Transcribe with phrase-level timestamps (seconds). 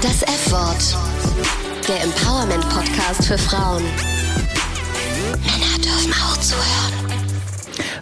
[0.00, 0.96] Das F-Wort.
[1.88, 3.82] Der Empowerment-Podcast für Frauen.
[5.42, 7.08] Männer dürfen auch zuhören.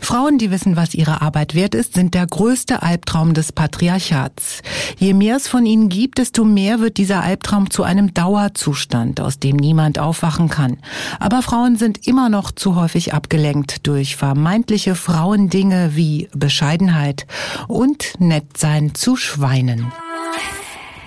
[0.02, 4.60] Frauen, die wissen, was ihre Arbeit wert ist, sind der größte Albtraum des Patriarchats.
[4.98, 9.38] Je mehr es von ihnen gibt, desto mehr wird dieser Albtraum zu einem Dauerzustand, aus
[9.38, 10.76] dem niemand aufwachen kann.
[11.18, 17.26] Aber Frauen sind immer noch zu häufig abgelenkt durch vermeintliche Frauendinge wie Bescheidenheit
[17.68, 19.90] und Nettsein zu Schweinen.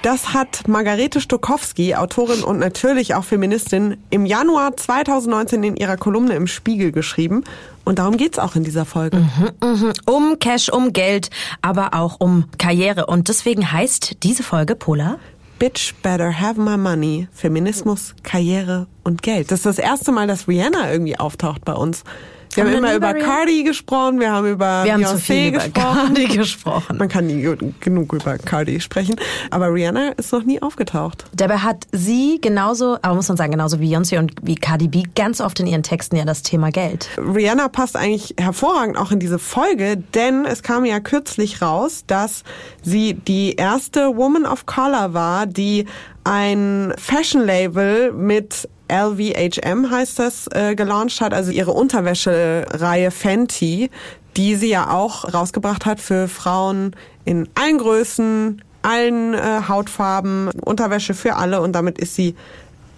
[0.01, 6.35] Das hat Margarete Stokowski, Autorin und natürlich auch Feministin, im Januar 2019 in ihrer Kolumne
[6.35, 7.43] im Spiegel geschrieben.
[7.83, 9.17] Und darum geht's auch in dieser Folge.
[9.17, 9.93] Mhm, mh.
[10.05, 11.29] Um Cash, um Geld,
[11.61, 13.07] aber auch um Karriere.
[13.07, 15.17] Und deswegen heißt diese Folge Pola.
[15.59, 17.27] Bitch better have my money.
[17.33, 19.51] Feminismus, Karriere und Geld.
[19.51, 22.05] Das ist das erste Mal, dass Rihanna irgendwie auftaucht bei uns.
[22.53, 25.49] Wir haben, Haben immer über über Cardi gesprochen, wir haben über Wir haben zu viel
[25.49, 26.13] über gesprochen.
[26.13, 26.97] Cardi gesprochen.
[26.97, 27.47] Man kann nie
[27.79, 29.15] genug über Cardi sprechen.
[29.51, 31.25] Aber Rihanna ist noch nie aufgetaucht.
[31.33, 35.03] Dabei hat sie genauso, aber muss man sagen, genauso wie Beyoncé und wie Cardi B
[35.15, 37.09] ganz oft in ihren Texten ja das Thema Geld.
[37.17, 42.43] Rihanna passt eigentlich hervorragend auch in diese Folge, denn es kam ja kürzlich raus, dass
[42.83, 45.85] sie die erste Woman of Color war, die
[46.29, 53.89] ein Fashion-Label mit LVHM heißt das, äh, gelauncht hat, also ihre Unterwäschereihe Fenty,
[54.37, 61.15] die sie ja auch rausgebracht hat für Frauen in allen Größen, allen äh, Hautfarben, Unterwäsche
[61.15, 62.35] für alle und damit ist sie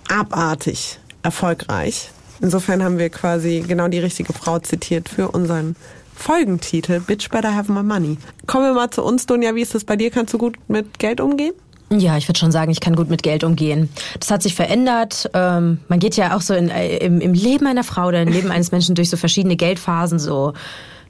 [0.09, 2.11] abartig erfolgreich.
[2.41, 5.77] Insofern haben wir quasi genau die richtige Frau zitiert für unseren
[6.13, 8.17] Folgentitel Bitch Better Have My Money.
[8.45, 9.55] Kommen wir mal zu uns, Dunja.
[9.55, 10.11] Wie ist das bei dir?
[10.11, 11.53] Kannst du gut mit Geld umgehen?
[11.91, 13.89] Ja, ich würde schon sagen, ich kann gut mit Geld umgehen.
[14.19, 15.29] Das hat sich verändert.
[15.33, 18.29] Ähm, man geht ja auch so in, äh, im, im Leben einer Frau oder im
[18.29, 20.53] Leben eines Menschen durch so verschiedene Geldphasen, so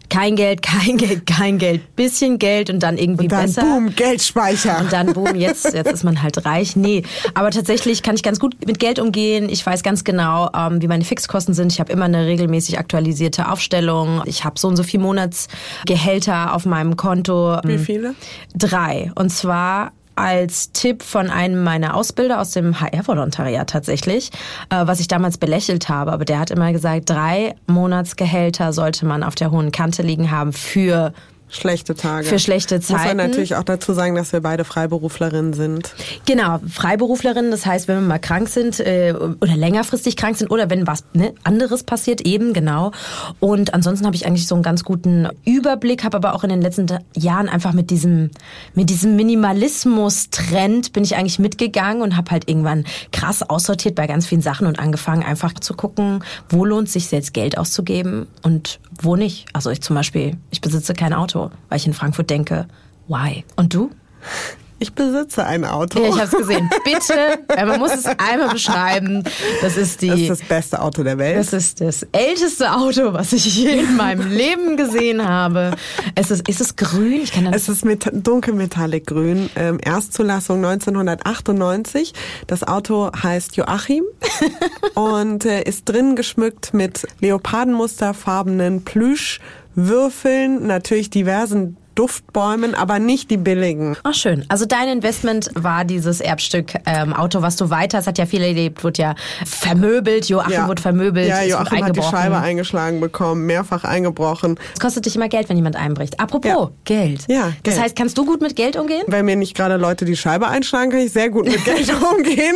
[0.10, 3.62] kein Geld, kein Geld, kein Geld, bisschen Geld und dann irgendwie Und dann besser.
[3.62, 4.80] boom, Geldspeicher.
[4.80, 6.76] Und dann, boom, jetzt, jetzt ist man halt reich.
[6.76, 7.04] Nee,
[7.36, 9.50] aber tatsächlich kann ich ganz gut mit Geld umgehen.
[9.50, 11.72] Ich weiß ganz genau, ähm, wie meine Fixkosten sind.
[11.72, 14.24] Ich habe immer eine regelmäßig aktualisierte Aufstellung.
[14.26, 17.58] Ich habe so und so viel Monatsgehälter auf meinem Konto.
[17.64, 18.16] Wie viele?
[18.56, 19.12] Drei.
[19.16, 24.32] Und zwar als Tipp von einem meiner Ausbilder aus dem HR-Volontariat tatsächlich,
[24.70, 26.12] äh, was ich damals belächelt habe.
[26.12, 30.54] Aber der hat immer gesagt, drei Monatsgehälter sollte man auf der hohen Kante liegen haben
[30.54, 31.14] für
[31.52, 32.26] Schlechte Tage.
[32.26, 33.18] Für schlechte Muss man Zeiten.
[33.18, 35.94] natürlich auch dazu sagen, dass wir beide Freiberuflerinnen sind.
[36.26, 40.70] Genau, Freiberuflerinnen, das heißt, wenn wir mal krank sind äh, oder längerfristig krank sind oder
[40.70, 42.92] wenn was ne, anderes passiert, eben genau.
[43.42, 46.62] Und ansonsten habe ich eigentlich so einen ganz guten Überblick, habe aber auch in den
[46.62, 48.32] letzten Jahren einfach mit diesem
[48.74, 54.26] mit diesem Minimalismus-Trend bin ich eigentlich mitgegangen und habe halt irgendwann krass aussortiert bei ganz
[54.26, 59.16] vielen Sachen und angefangen einfach zu gucken, wo lohnt sich jetzt Geld auszugeben und wo
[59.16, 59.48] nicht.
[59.54, 62.68] Also ich zum Beispiel, ich besitze kein Auto, weil ich in Frankfurt denke,
[63.08, 63.44] why?
[63.56, 63.92] Und du?
[64.82, 66.02] Ich besitze ein Auto.
[66.02, 66.68] Ja, ich habe es gesehen.
[66.84, 69.24] Bitte, weil man muss es einmal beschreiben.
[69.62, 70.08] Das ist die.
[70.08, 71.38] das ist das beste Auto der Welt.
[71.38, 75.76] Das ist das älteste Auto, was ich je in meinem Leben gesehen habe.
[76.16, 77.22] Es ist, ist es grün?
[77.22, 82.16] Ich kann Es ist mit dunkelmetallic grün, ähm, Erstzulassung 1998.
[82.48, 84.04] Das Auto heißt Joachim
[84.96, 93.98] und äh, ist drin geschmückt mit leopardenmusterfarbenen Plüschwürfeln, natürlich diversen Duftbäumen, aber nicht die billigen.
[94.04, 94.46] Ach schön.
[94.50, 98.42] Also dein Investment war dieses Erbstück ähm, Auto, was du weiter, es hat ja viel
[98.42, 99.16] erlebt, wurde ja
[99.46, 102.02] vermöbelt, Joachim wurde vermöbelt, Ja, Joachim hat die.
[102.02, 104.60] Scheibe eingeschlagen bekommen, mehrfach eingebrochen.
[104.74, 106.20] Es kostet dich immer Geld, wenn jemand einbricht.
[106.20, 106.70] Apropos, Ja.
[106.86, 107.26] Geld.
[107.28, 107.86] Ja, Das Geld.
[107.86, 109.04] heißt, kannst du gut mit Geld umgehen?
[109.08, 112.56] Wenn mir nicht gerade Leute die Scheibe einschlagen, kann ich sehr gut mit Geld umgehen.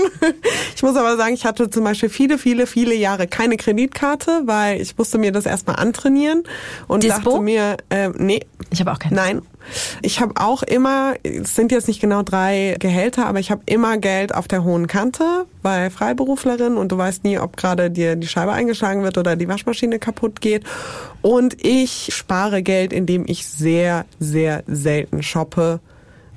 [0.76, 4.82] Ich muss aber sagen, ich hatte zum Beispiel viele, viele, viele Jahre keine Kreditkarte, weil
[4.82, 6.44] ich musste mir das erstmal antrainieren
[6.88, 7.30] und Dispo?
[7.32, 8.42] dachte mir, äh, nee,
[8.72, 9.16] Ich habe auch keine.
[9.16, 9.42] nein.
[10.02, 13.98] Ich habe auch immer, es sind jetzt nicht genau drei Gehälter, aber ich habe immer
[13.98, 18.28] Geld auf der hohen Kante bei Freiberuflerinnen und du weißt nie, ob gerade dir die
[18.28, 20.64] Scheibe eingeschlagen wird oder die Waschmaschine kaputt geht.
[21.22, 25.80] Und ich spare Geld, indem ich sehr, sehr selten shoppe.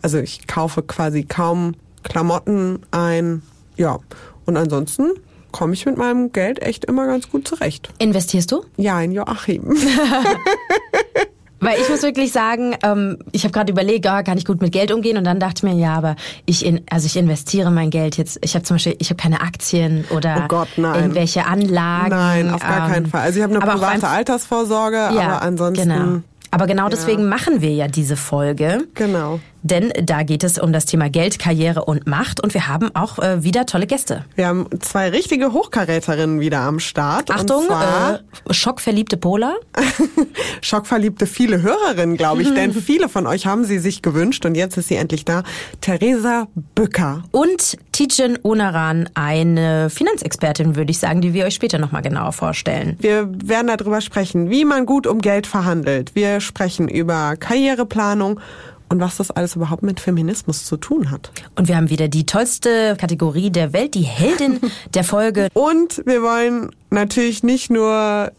[0.00, 3.42] Also ich kaufe quasi kaum Klamotten ein.
[3.76, 3.98] Ja,
[4.46, 5.10] und ansonsten
[5.52, 7.90] komme ich mit meinem Geld echt immer ganz gut zurecht.
[7.98, 8.64] Investierst du?
[8.76, 9.76] Ja, in Joachim.
[11.60, 14.72] Weil ich muss wirklich sagen, ähm, ich habe gerade überlegt, ah, kann ich gut mit
[14.72, 16.16] Geld umgehen und dann dachte ich mir, ja, aber
[16.46, 18.38] ich in, also ich investiere mein Geld jetzt.
[18.42, 22.10] Ich habe zum Beispiel, ich habe keine Aktien oder Oh Gott, irgendwelche Anlagen.
[22.10, 23.22] Nein, auf gar ähm, keinen Fall.
[23.22, 26.22] Also ich habe eine private beim- Altersvorsorge, ja, aber ansonsten Genau.
[26.50, 28.84] Aber genau deswegen machen wir ja diese Folge.
[28.94, 29.38] Genau.
[29.70, 33.18] Denn da geht es um das Thema Geld, Karriere und Macht und wir haben auch
[33.18, 34.24] äh, wieder tolle Gäste.
[34.34, 37.30] Wir haben zwei richtige Hochkaräterinnen wieder am Start.
[37.30, 39.54] Achtung, äh, schockverliebte Pola.
[40.62, 44.76] schockverliebte viele Hörerinnen, glaube ich, denn viele von euch haben sie sich gewünscht und jetzt
[44.76, 45.42] ist sie endlich da.
[45.80, 47.24] Theresa Bücker.
[47.30, 52.96] Und Tijen Onaran, eine Finanzexpertin, würde ich sagen, die wir euch später nochmal genauer vorstellen.
[53.00, 56.14] Wir werden darüber sprechen, wie man gut um Geld verhandelt.
[56.14, 58.40] Wir sprechen über Karriereplanung
[58.88, 61.30] und was das alles überhaupt mit Feminismus zu tun hat.
[61.56, 64.60] Und wir haben wieder die tollste Kategorie der Welt, die Heldin
[64.94, 65.48] der Folge.
[65.54, 68.32] Und wir wollen natürlich nicht nur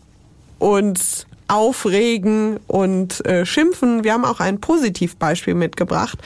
[0.59, 4.03] uns aufregen und äh, schimpfen.
[4.03, 6.19] Wir haben auch ein Positivbeispiel mitgebracht,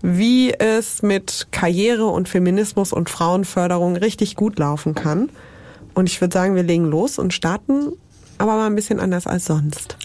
[0.00, 5.28] wie es mit Karriere und Feminismus und Frauenförderung richtig gut laufen kann.
[5.94, 7.92] Und ich würde sagen, wir legen los und starten,
[8.38, 9.96] aber mal ein bisschen anders als sonst.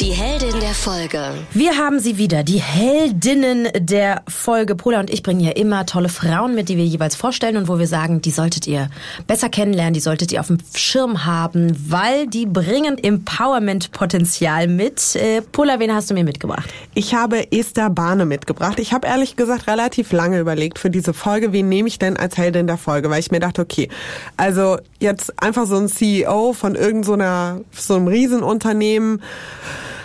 [0.00, 1.34] Die Heldin der Folge.
[1.54, 4.76] Wir haben sie wieder, die Heldinnen der Folge.
[4.76, 7.80] Pola und ich bringen hier immer tolle Frauen mit, die wir jeweils vorstellen und wo
[7.80, 8.90] wir sagen, die solltet ihr
[9.26, 15.16] besser kennenlernen, die solltet ihr auf dem Schirm haben, weil die bringen Empowerment-Potenzial mit.
[15.16, 16.72] Äh, Pola, wen hast du mir mitgebracht?
[16.94, 18.78] Ich habe Esther Bahne mitgebracht.
[18.78, 22.38] Ich habe ehrlich gesagt relativ lange überlegt für diese Folge, wen nehme ich denn als
[22.38, 23.88] Heldin der Folge, weil ich mir dachte, okay,
[24.36, 29.22] also jetzt einfach so ein CEO von irgendeiner so, so einem Riesenunternehmen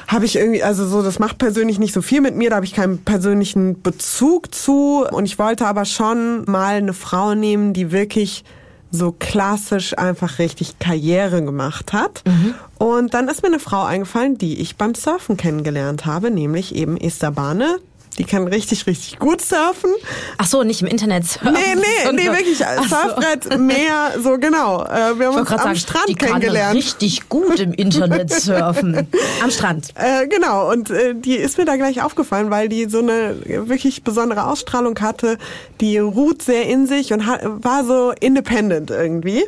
[0.08, 2.66] habe ich irgendwie, also so, das macht persönlich nicht so viel mit mir, da habe
[2.66, 5.06] ich keinen persönlichen Bezug zu.
[5.12, 8.44] Und ich wollte aber schon mal eine Frau nehmen, die wirklich
[8.92, 12.22] so klassisch einfach richtig Karriere gemacht hat.
[12.26, 12.54] Mhm.
[12.78, 16.96] Und dann ist mir eine Frau eingefallen, die ich beim Surfen kennengelernt habe, nämlich eben
[16.98, 17.80] Esther Bahne,
[18.16, 19.92] die kann richtig, richtig gut surfen.
[20.38, 21.54] Ach so, nicht im Internet surfen.
[21.54, 22.58] Nee, nee, nee, wirklich.
[22.58, 23.58] Surfbrett, so.
[23.58, 24.84] Meer, so genau.
[24.84, 26.68] Äh, wir haben uns am sagen, Strand die kennengelernt.
[26.68, 29.08] Kann richtig gut im Internet surfen.
[29.42, 29.90] am Strand.
[29.96, 33.36] Äh, genau, und äh, die ist mir da gleich aufgefallen, weil die so eine
[33.68, 35.38] wirklich besondere Ausstrahlung hatte.
[35.82, 39.44] Die ruht sehr in sich und hat, war so independent irgendwie.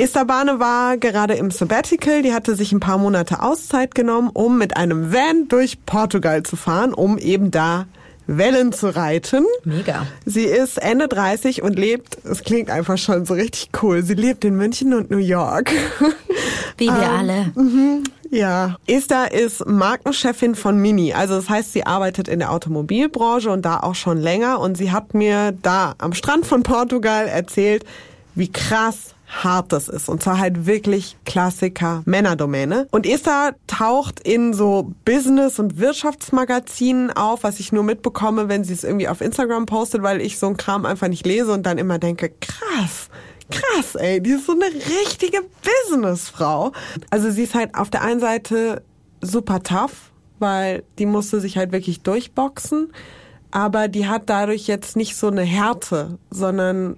[0.00, 4.74] Istabane war gerade im Sabbatical, die hatte sich ein paar Monate Auszeit genommen, um mit
[4.74, 7.84] einem Van durch Portugal zu fahren, um eben da
[8.26, 9.44] Wellen zu reiten.
[9.64, 10.06] Mega.
[10.24, 14.42] Sie ist Ende 30 und lebt, es klingt einfach schon so richtig cool, sie lebt
[14.46, 15.70] in München und New York.
[16.78, 17.52] Wie wir ähm, alle.
[17.54, 18.76] Mhm, ja.
[18.86, 21.12] Esther ist Markenchefin von Mini.
[21.12, 24.60] Also das heißt, sie arbeitet in der Automobilbranche und da auch schon länger.
[24.60, 27.84] Und sie hat mir da am Strand von Portugal erzählt,
[28.34, 30.08] wie krass hart das ist.
[30.08, 32.88] Und zwar halt wirklich Klassiker Männerdomäne.
[32.90, 38.74] Und Esther taucht in so Business- und Wirtschaftsmagazinen auf, was ich nur mitbekomme, wenn sie
[38.74, 41.78] es irgendwie auf Instagram postet, weil ich so ein Kram einfach nicht lese und dann
[41.78, 43.08] immer denke, krass.
[43.50, 45.38] Krass, ey, die ist so eine richtige
[45.88, 46.72] Businessfrau.
[47.10, 48.82] Also sie ist halt auf der einen Seite
[49.20, 52.92] super tough, weil die musste sich halt wirklich durchboxen,
[53.50, 56.96] aber die hat dadurch jetzt nicht so eine Härte, sondern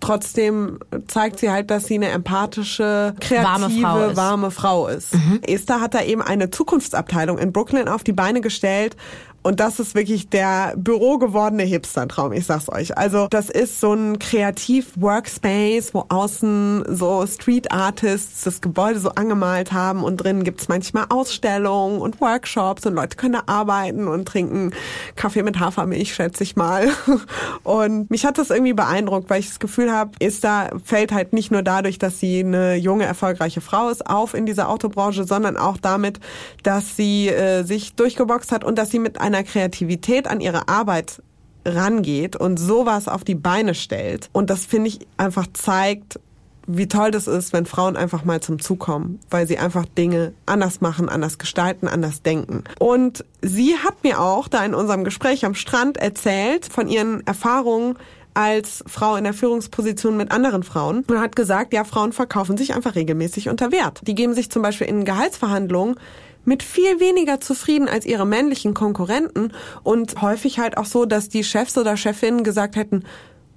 [0.00, 0.78] trotzdem
[1.08, 4.16] zeigt sie halt, dass sie eine empathische, kreative, warme Frau ist.
[4.16, 5.14] Warme Frau ist.
[5.14, 5.40] Mhm.
[5.46, 8.96] Esther hat da eben eine Zukunftsabteilung in Brooklyn auf die Beine gestellt
[9.44, 12.96] und das ist wirklich der Büro gewordene Hipster-Traum, ich sag's euch.
[12.96, 20.02] Also das ist so ein Kreativ-Workspace, wo außen so Street-Artists das Gebäude so angemalt haben
[20.02, 24.72] und drin gibt's manchmal Ausstellungen und Workshops und Leute können da arbeiten und trinken
[25.14, 26.88] Kaffee mit Hafermilch, schätze ich mal.
[27.62, 31.50] Und mich hat das irgendwie beeindruckt, weil ich das Gefühl habe, Esther fällt halt nicht
[31.50, 35.76] nur dadurch, dass sie eine junge, erfolgreiche Frau ist, auf in dieser Autobranche, sondern auch
[35.76, 36.20] damit,
[36.62, 40.68] dass sie äh, sich durchgeboxt hat und dass sie mit einer seiner Kreativität an ihre
[40.68, 41.20] Arbeit
[41.64, 44.28] rangeht und sowas auf die Beine stellt.
[44.32, 46.20] Und das finde ich einfach zeigt,
[46.66, 50.32] wie toll das ist, wenn Frauen einfach mal zum Zug kommen, weil sie einfach Dinge
[50.46, 52.64] anders machen, anders gestalten, anders denken.
[52.78, 57.96] Und sie hat mir auch da in unserem Gespräch am Strand erzählt von ihren Erfahrungen
[58.34, 62.74] als Frau in der Führungsposition mit anderen Frauen und hat gesagt, ja, Frauen verkaufen sich
[62.74, 64.00] einfach regelmäßig unter Wert.
[64.06, 65.96] Die geben sich zum Beispiel in Gehaltsverhandlungen
[66.44, 71.44] mit viel weniger zufrieden als ihre männlichen Konkurrenten und häufig halt auch so, dass die
[71.44, 73.04] Chefs oder Chefinnen gesagt hätten,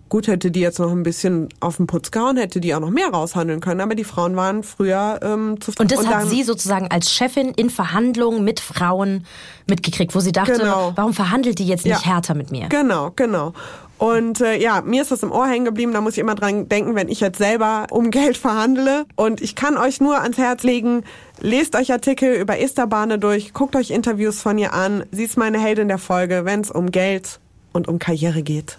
[0.10, 2.90] Gut, hätte die jetzt noch ein bisschen auf den Putz gehauen, hätte die auch noch
[2.90, 5.82] mehr raushandeln können, aber die Frauen waren früher ähm, zufrieden.
[5.82, 9.26] Und das und hat sie sozusagen als Chefin in Verhandlungen mit Frauen
[9.68, 10.94] mitgekriegt, wo sie dachte, genau.
[10.96, 12.14] warum verhandelt die jetzt nicht ja.
[12.14, 12.70] härter mit mir?
[12.70, 13.54] Genau, genau.
[13.98, 15.92] Und äh, ja, mir ist das im Ohr hängen geblieben.
[15.92, 19.06] Da muss ich immer dran denken, wenn ich jetzt selber um Geld verhandle.
[19.16, 21.04] Und ich kann euch nur ans Herz legen,
[21.40, 25.06] lest euch Artikel über Esther Bahne durch, guckt euch Interviews von ihr an.
[25.12, 27.40] Sie ist meine Heldin der Folge, wenn es um Geld
[27.74, 28.78] und um Karriere geht.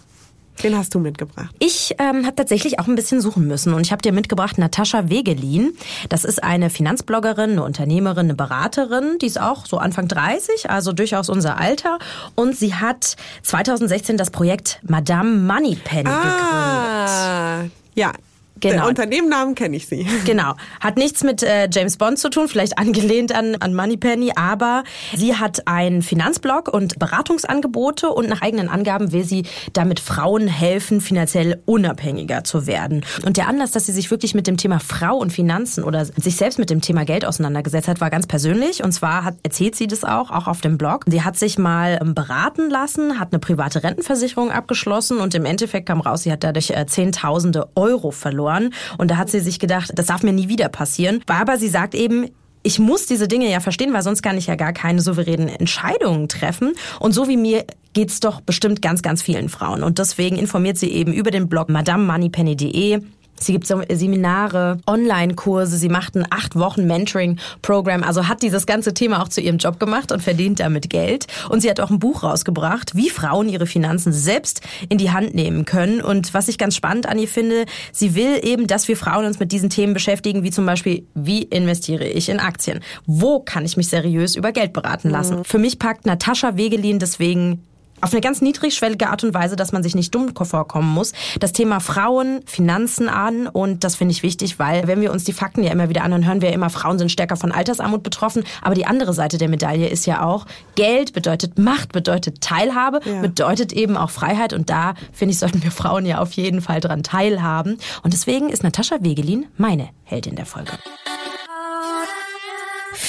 [0.62, 1.54] Den hast du mitgebracht.
[1.60, 5.08] Ich ähm, habe tatsächlich auch ein bisschen suchen müssen und ich habe dir mitgebracht Natascha
[5.08, 5.72] Wegelin.
[6.08, 9.18] Das ist eine Finanzbloggerin, eine Unternehmerin, eine Beraterin.
[9.20, 11.98] Die ist auch so Anfang 30, also durchaus unser Alter.
[12.34, 17.72] Und sie hat 2016 das Projekt Madame Moneypenny ah, gegründet.
[17.94, 18.12] Ja,
[18.60, 18.76] Genau.
[18.76, 20.06] Der Unternehmennamen kenne ich sie.
[20.24, 20.54] Genau.
[20.80, 24.84] Hat nichts mit äh, James Bond zu tun, vielleicht angelehnt an, an Moneypenny, aber
[25.16, 31.00] sie hat einen Finanzblog und Beratungsangebote und nach eigenen Angaben will sie damit Frauen helfen,
[31.00, 33.04] finanziell unabhängiger zu werden.
[33.24, 36.36] Und der Anlass, dass sie sich wirklich mit dem Thema Frau und Finanzen oder sich
[36.36, 38.82] selbst mit dem Thema Geld auseinandergesetzt hat, war ganz persönlich.
[38.84, 41.04] Und zwar hat, erzählt sie das auch, auch auf dem Blog.
[41.06, 45.86] Sie hat sich mal ähm, beraten lassen, hat eine private Rentenversicherung abgeschlossen und im Endeffekt
[45.86, 48.74] kam raus, sie hat dadurch äh, Zehntausende Euro verloren verloren.
[48.96, 51.22] Und da hat sie sich gedacht, das darf mir nie wieder passieren.
[51.26, 52.26] Aber sie sagt eben,
[52.62, 56.28] ich muss diese Dinge ja verstehen, weil sonst kann ich ja gar keine souveränen Entscheidungen
[56.28, 56.72] treffen.
[56.98, 59.82] Und so wie mir geht's doch bestimmt ganz, ganz vielen Frauen.
[59.82, 63.00] Und deswegen informiert sie eben über den Blog madamemoneypenny.de
[63.40, 69.23] Sie gibt Seminare, Online-Kurse, sie macht ein acht Wochen Mentoring-Programm, also hat dieses ganze Thema
[69.23, 71.26] auch zu ihrem Job gemacht und verdient damit Geld.
[71.49, 75.35] Und sie hat auch ein Buch rausgebracht, wie Frauen ihre Finanzen selbst in die Hand
[75.35, 76.00] nehmen können.
[76.00, 79.38] Und was ich ganz spannend an ihr finde, sie will eben, dass wir Frauen uns
[79.38, 82.80] mit diesen Themen beschäftigen, wie zum Beispiel, wie investiere ich in Aktien?
[83.07, 85.38] Wo kann ich mich seriös über Geld beraten lassen?
[85.38, 85.45] Mhm.
[85.45, 87.62] Für mich packt Natascha Wegelin deswegen
[88.00, 91.12] auf eine ganz niedrigschwellige Art und Weise, dass man sich nicht dumm vorkommen muss.
[91.40, 95.32] Das Thema Frauen, Finanzen an und das finde ich wichtig, weil wenn wir uns die
[95.32, 98.44] Fakten ja immer wieder anhören, hören wir ja immer, Frauen sind stärker von Altersarmut betroffen.
[98.62, 103.20] Aber die andere Seite der Medaille ist ja auch, Geld bedeutet Macht, bedeutet Teilhabe, ja.
[103.20, 106.80] bedeutet eben auch Freiheit und da finde ich, sollten wir Frauen ja auf jeden Fall
[106.80, 107.78] dran teilhaben.
[108.02, 110.72] Und deswegen ist Natascha Wegelin meine Heldin der Folge.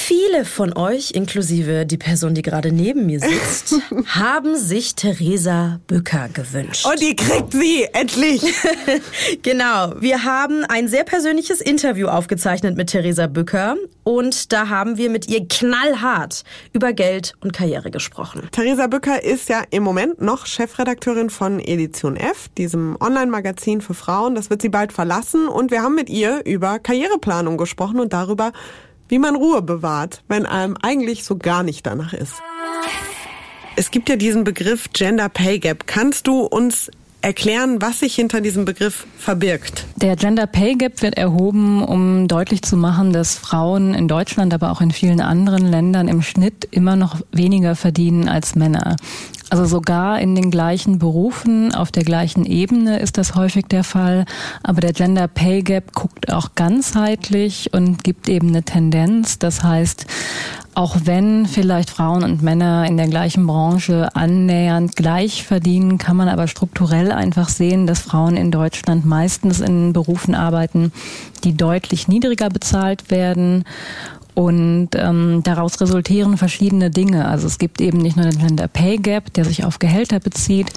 [0.10, 3.75] Viele von euch, inklusive die Person, die gerade neben mir sitzt,
[4.08, 6.84] haben sich Theresa Bücker gewünscht.
[6.84, 8.42] Und die kriegt sie, endlich!
[9.44, 9.94] genau.
[10.00, 15.30] Wir haben ein sehr persönliches Interview aufgezeichnet mit Theresa Bücker und da haben wir mit
[15.30, 18.50] ihr knallhart über Geld und Karriere gesprochen.
[18.51, 24.34] Theresa Bücker ist ja im Moment noch Chefredakteurin von Edition F, diesem Online-Magazin für Frauen.
[24.34, 28.54] Das wird sie bald verlassen und wir haben mit ihr über Karriereplanung gesprochen und darüber,
[29.10, 32.36] wie man Ruhe bewahrt, wenn einem eigentlich so gar nicht danach ist.
[33.75, 35.88] Es gibt ja diesen Begriff Gender Pay Gap.
[35.88, 36.89] Kannst du uns
[37.22, 39.86] erklären, was sich hinter diesem Begriff verbirgt?
[39.98, 44.72] Der Gender Pay Gap wird erhoben, um deutlich zu machen, dass Frauen in Deutschland, aber
[44.72, 48.96] auch in vielen anderen Ländern im Schnitt immer noch weniger verdienen als Männer.
[49.50, 54.26] Also sogar in den gleichen Berufen, auf der gleichen Ebene ist das häufig der Fall.
[54.62, 59.40] Aber der Gender Pay Gap guckt auch ganzheitlich und gibt eben eine Tendenz.
[59.40, 60.06] Das heißt,
[60.80, 66.30] auch wenn vielleicht Frauen und Männer in der gleichen Branche annähernd gleich verdienen, kann man
[66.30, 70.94] aber strukturell einfach sehen, dass Frauen in Deutschland meistens in Berufen arbeiten,
[71.44, 73.66] die deutlich niedriger bezahlt werden
[74.36, 77.28] und ähm, daraus resultieren verschiedene Dinge.
[77.28, 80.72] Also es gibt eben nicht nur den Gender Pay Gap, der sich auf Gehälter bezieht,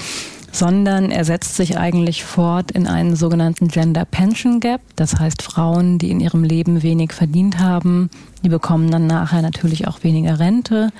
[0.52, 4.82] sondern er setzt sich eigentlich fort in einen sogenannten Gender Pension Gap.
[4.94, 8.10] Das heißt, Frauen, die in ihrem Leben wenig verdient haben,
[8.44, 10.90] die bekommen dann nachher natürlich auch weniger Rente.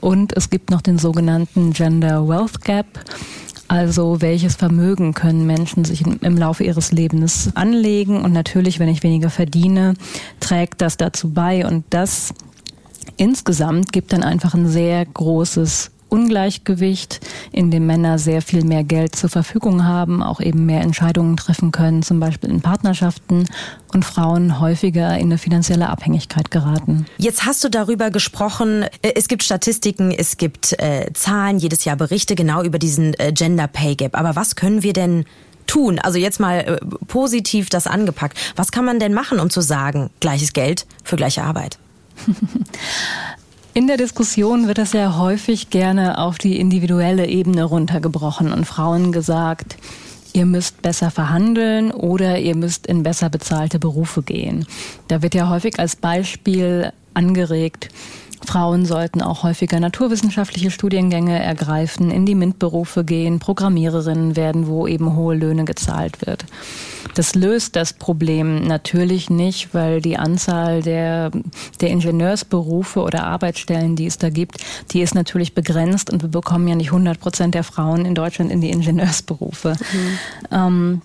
[0.00, 2.86] Und es gibt noch den sogenannten Gender Wealth Gap.
[3.66, 8.20] Also welches Vermögen können Menschen sich im Laufe ihres Lebens anlegen?
[8.22, 9.94] Und natürlich, wenn ich weniger verdiene,
[10.38, 11.66] trägt das dazu bei.
[11.66, 12.32] Und das
[13.16, 17.20] insgesamt gibt dann einfach ein sehr großes Ungleichgewicht,
[17.52, 21.72] in dem Männer sehr viel mehr Geld zur Verfügung haben, auch eben mehr Entscheidungen treffen
[21.72, 23.46] können, zum Beispiel in Partnerschaften
[23.92, 27.06] und Frauen häufiger in eine finanzielle Abhängigkeit geraten.
[27.18, 31.96] Jetzt hast du darüber gesprochen, äh, es gibt Statistiken, es gibt äh, Zahlen, jedes Jahr
[31.96, 34.16] Berichte genau über diesen äh, Gender Pay Gap.
[34.16, 35.24] Aber was können wir denn
[35.66, 35.98] tun?
[35.98, 36.76] Also jetzt mal äh,
[37.06, 38.36] positiv das angepackt.
[38.56, 41.78] Was kann man denn machen, um zu sagen, gleiches Geld für gleiche Arbeit?
[43.72, 49.12] In der Diskussion wird das ja häufig gerne auf die individuelle Ebene runtergebrochen und Frauen
[49.12, 49.76] gesagt,
[50.32, 54.66] ihr müsst besser verhandeln oder ihr müsst in besser bezahlte Berufe gehen.
[55.06, 57.90] Da wird ja häufig als Beispiel angeregt,
[58.44, 65.14] Frauen sollten auch häufiger naturwissenschaftliche Studiengänge ergreifen, in die MINT-Berufe gehen, Programmiererinnen werden, wo eben
[65.14, 66.44] hohe Löhne gezahlt wird.
[67.14, 71.30] Das löst das Problem natürlich nicht, weil die Anzahl der,
[71.80, 74.58] der Ingenieursberufe oder Arbeitsstellen, die es da gibt,
[74.92, 78.50] die ist natürlich begrenzt und wir bekommen ja nicht 100 Prozent der Frauen in Deutschland
[78.50, 79.76] in die Ingenieursberufe.
[79.92, 80.18] Mhm.
[80.50, 81.02] Ähm,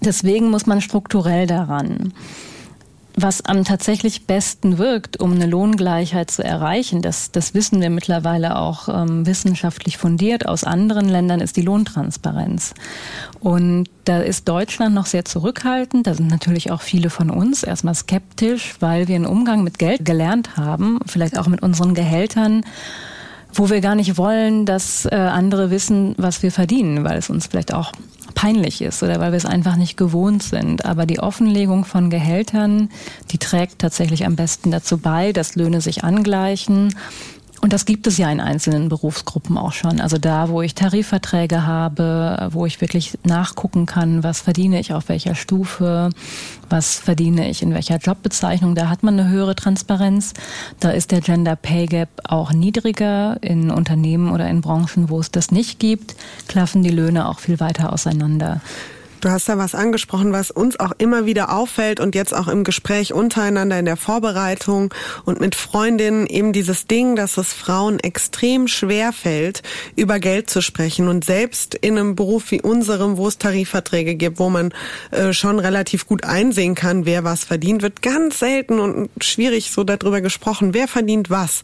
[0.00, 2.12] deswegen muss man strukturell daran.
[3.20, 8.56] Was am tatsächlich besten wirkt, um eine Lohngleichheit zu erreichen, das, das wissen wir mittlerweile
[8.56, 12.74] auch ähm, wissenschaftlich fundiert aus anderen Ländern, ist die Lohntransparenz.
[13.40, 16.06] Und da ist Deutschland noch sehr zurückhaltend.
[16.06, 20.04] Da sind natürlich auch viele von uns erstmal skeptisch, weil wir einen Umgang mit Geld
[20.04, 22.62] gelernt haben, vielleicht auch mit unseren Gehältern
[23.54, 27.46] wo wir gar nicht wollen, dass äh, andere wissen, was wir verdienen, weil es uns
[27.46, 27.92] vielleicht auch
[28.38, 30.84] peinlich ist oder weil wir es einfach nicht gewohnt sind.
[30.84, 32.88] Aber die Offenlegung von Gehältern,
[33.32, 36.94] die trägt tatsächlich am besten dazu bei, dass Löhne sich angleichen
[37.60, 40.00] und das gibt es ja in einzelnen Berufsgruppen auch schon.
[40.00, 45.08] Also da, wo ich Tarifverträge habe, wo ich wirklich nachgucken kann, was verdiene ich auf
[45.08, 46.10] welcher Stufe,
[46.70, 50.34] was verdiene ich in welcher Jobbezeichnung, da hat man eine höhere Transparenz.
[50.78, 53.38] Da ist der Gender Pay Gap auch niedriger.
[53.42, 56.14] In Unternehmen oder in Branchen, wo es das nicht gibt,
[56.46, 58.60] klaffen die Löhne auch viel weiter auseinander.
[59.20, 62.62] Du hast da was angesprochen, was uns auch immer wieder auffällt und jetzt auch im
[62.62, 64.94] Gespräch untereinander in der Vorbereitung
[65.24, 69.62] und mit Freundinnen eben dieses Ding, dass es Frauen extrem schwer fällt,
[69.96, 74.38] über Geld zu sprechen und selbst in einem Beruf wie unserem, wo es Tarifverträge gibt,
[74.38, 74.72] wo man
[75.10, 79.82] äh, schon relativ gut einsehen kann, wer was verdient, wird ganz selten und schwierig so
[79.82, 81.62] darüber gesprochen, wer verdient was.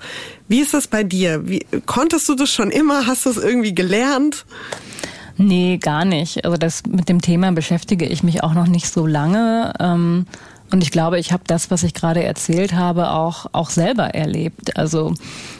[0.49, 1.49] Wie ist das bei dir?
[1.49, 3.07] Wie, konntest du das schon immer?
[3.07, 4.45] Hast du es irgendwie gelernt?
[5.37, 6.45] Nee, gar nicht.
[6.45, 9.73] Also das mit dem Thema beschäftige ich mich auch noch nicht so lange.
[9.81, 10.27] Ähm,
[10.71, 14.77] und ich glaube, ich habe das, was ich gerade erzählt habe, auch, auch selber erlebt.
[14.77, 15.15] Also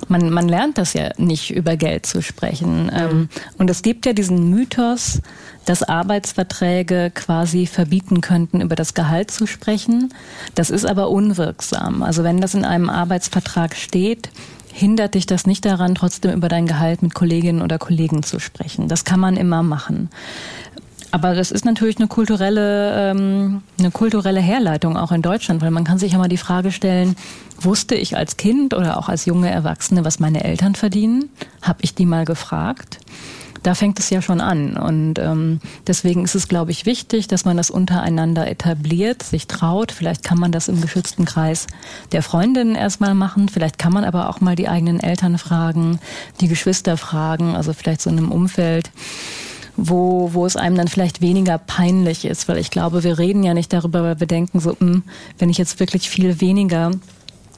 [0.09, 2.87] man, man lernt das ja nicht, über Geld zu sprechen.
[2.87, 3.29] Mhm.
[3.59, 5.21] Und es gibt ja diesen Mythos,
[5.67, 10.13] dass Arbeitsverträge quasi verbieten könnten, über das Gehalt zu sprechen.
[10.55, 12.03] Das ist aber unwirksam.
[12.03, 14.31] Also wenn das in einem Arbeitsvertrag steht,
[14.75, 18.89] hindert dich das nicht daran, trotzdem über dein Gehalt mit Kolleginnen oder Kollegen zu sprechen.
[18.89, 20.11] Das kann man immer machen.
[21.13, 25.85] Aber das ist natürlich eine kulturelle, ähm, eine kulturelle Herleitung auch in Deutschland, weil man
[25.85, 27.15] kann sich ja mal die Frage stellen,
[27.61, 31.31] wusste ich als Kind oder auch als junge Erwachsene, was meine Eltern verdienen?
[31.63, 32.99] Habe ich die mal gefragt?
[33.65, 34.77] Da fängt es ja schon an.
[34.77, 39.91] Und ähm, deswegen ist es, glaube ich, wichtig, dass man das untereinander etabliert, sich traut.
[39.91, 41.67] Vielleicht kann man das im geschützten Kreis
[42.13, 43.49] der Freundinnen erstmal machen.
[43.49, 45.99] Vielleicht kann man aber auch mal die eigenen Eltern fragen,
[46.41, 48.91] die Geschwister fragen, also vielleicht so in einem Umfeld
[49.77, 53.55] wo, wo es einem dann vielleicht weniger peinlich ist, weil ich glaube, wir reden ja
[53.55, 55.03] nicht darüber, weil wir denken so, mh, hm,
[55.39, 56.93] wenn ich jetzt wirklich viel weniger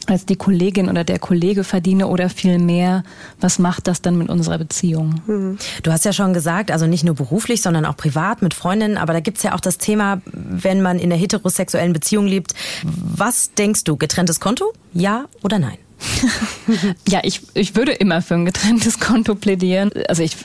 [0.06, 3.04] als die Kollegin oder der Kollege verdiene oder viel mehr.
[3.40, 5.20] Was macht das dann mit unserer Beziehung?
[5.26, 5.58] Mhm.
[5.82, 8.96] Du hast ja schon gesagt, also nicht nur beruflich, sondern auch privat mit Freundinnen.
[8.96, 12.54] Aber da gibt's ja auch das Thema, wenn man in der heterosexuellen Beziehung lebt.
[12.82, 13.96] Was denkst du?
[13.96, 14.72] Getrenntes Konto?
[14.92, 15.78] Ja oder nein?
[17.08, 19.90] ja, ich, ich würde immer für ein getrenntes Konto plädieren.
[20.08, 20.36] Also ich,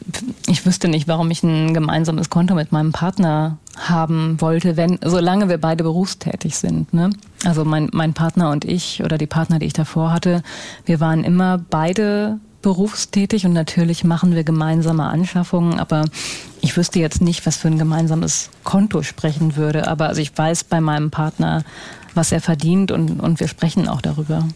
[0.47, 5.49] ich wüsste nicht, warum ich ein gemeinsames Konto mit meinem Partner haben wollte, wenn, solange
[5.49, 6.93] wir beide berufstätig sind.
[6.93, 7.09] Ne?
[7.43, 10.43] Also mein, mein Partner und ich oder die Partner, die ich davor hatte,
[10.85, 16.05] wir waren immer beide berufstätig und natürlich machen wir gemeinsame Anschaffungen, aber
[16.61, 19.87] ich wüsste jetzt nicht, was für ein gemeinsames Konto sprechen würde.
[19.87, 21.63] Aber also ich weiß bei meinem Partner,
[22.13, 24.47] was er verdient und, und wir sprechen auch darüber.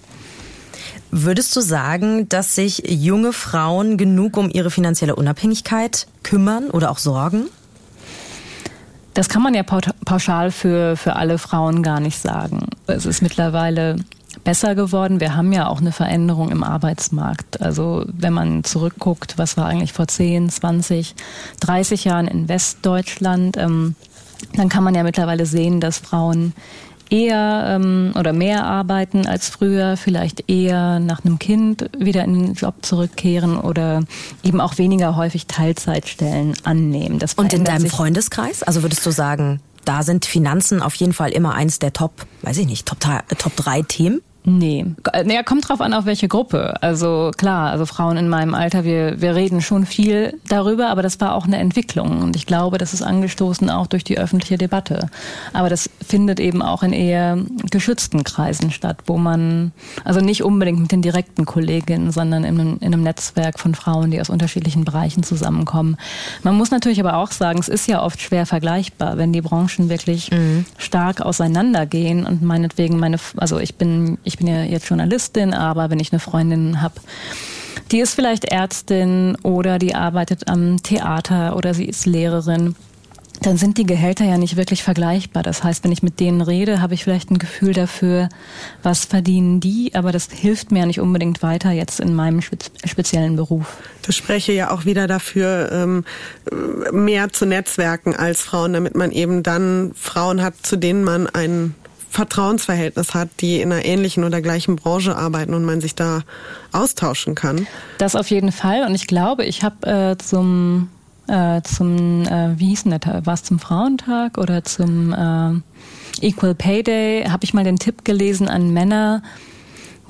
[1.12, 6.98] Würdest du sagen, dass sich junge Frauen genug um ihre finanzielle Unabhängigkeit kümmern oder auch
[6.98, 7.46] sorgen?
[9.14, 12.68] Das kann man ja pauschal für, für alle Frauen gar nicht sagen.
[12.86, 13.96] Es ist mittlerweile
[14.44, 15.22] besser geworden.
[15.22, 17.62] Wir haben ja auch eine Veränderung im Arbeitsmarkt.
[17.62, 21.16] Also wenn man zurückguckt, was war eigentlich vor 10, 20,
[21.62, 23.96] 30 Jahren in Westdeutschland, ähm,
[24.54, 26.54] dann kann man ja mittlerweile sehen, dass Frauen
[27.10, 32.54] eher ähm, oder mehr arbeiten als früher, vielleicht eher nach einem Kind wieder in den
[32.54, 34.04] Job zurückkehren oder
[34.44, 37.20] eben auch weniger häufig Teilzeitstellen annehmen.
[37.20, 38.64] Das Und in deinem Freundeskreis?
[38.64, 42.58] Also würdest du sagen, da sind Finanzen auf jeden Fall immer eins der Top, weiß
[42.58, 44.22] ich nicht, Top, Top drei Themen?
[44.48, 44.86] Nee.
[45.26, 46.76] Naja, kommt drauf an, auf welche Gruppe.
[46.82, 51.20] Also klar, also Frauen in meinem Alter, wir, wir reden schon viel darüber, aber das
[51.20, 52.22] war auch eine Entwicklung.
[52.22, 55.10] Und ich glaube, das ist angestoßen auch durch die öffentliche Debatte.
[55.54, 57.40] Aber das findet eben auch in eher
[57.72, 59.72] geschützten Kreisen statt, wo man,
[60.04, 64.12] also nicht unbedingt mit den direkten Kolleginnen, sondern in einem, in einem Netzwerk von Frauen,
[64.12, 65.98] die aus unterschiedlichen Bereichen zusammenkommen.
[66.44, 69.90] Man muss natürlich aber auch sagen, es ist ja oft schwer vergleichbar, wenn die Branchen
[69.90, 70.66] wirklich mhm.
[70.78, 75.90] stark auseinandergehen und meinetwegen meine, also ich bin, ich ich bin ja jetzt Journalistin, aber
[75.90, 76.96] wenn ich eine Freundin habe,
[77.92, 82.76] die ist vielleicht Ärztin oder die arbeitet am Theater oder sie ist Lehrerin,
[83.42, 85.42] dann sind die Gehälter ja nicht wirklich vergleichbar.
[85.42, 88.28] Das heißt, wenn ich mit denen rede, habe ich vielleicht ein Gefühl dafür,
[88.84, 93.78] was verdienen die, aber das hilft mir nicht unbedingt weiter jetzt in meinem speziellen Beruf.
[94.02, 96.04] Das spreche ja auch wieder dafür, ähm,
[96.92, 101.76] mehr zu Netzwerken als Frauen, damit man eben dann Frauen hat, zu denen man einen
[102.10, 106.22] Vertrauensverhältnis hat, die in einer ähnlichen oder gleichen Branche arbeiten und man sich da
[106.72, 107.68] austauschen kann.
[107.98, 108.86] Das auf jeden Fall.
[108.86, 110.90] Und ich glaube, ich habe äh, zum
[111.28, 116.54] äh, zum, äh, wie hieß denn der war es zum Frauentag oder zum äh, Equal
[116.56, 119.24] Pay Day, habe ich mal den Tipp gelesen an Männer,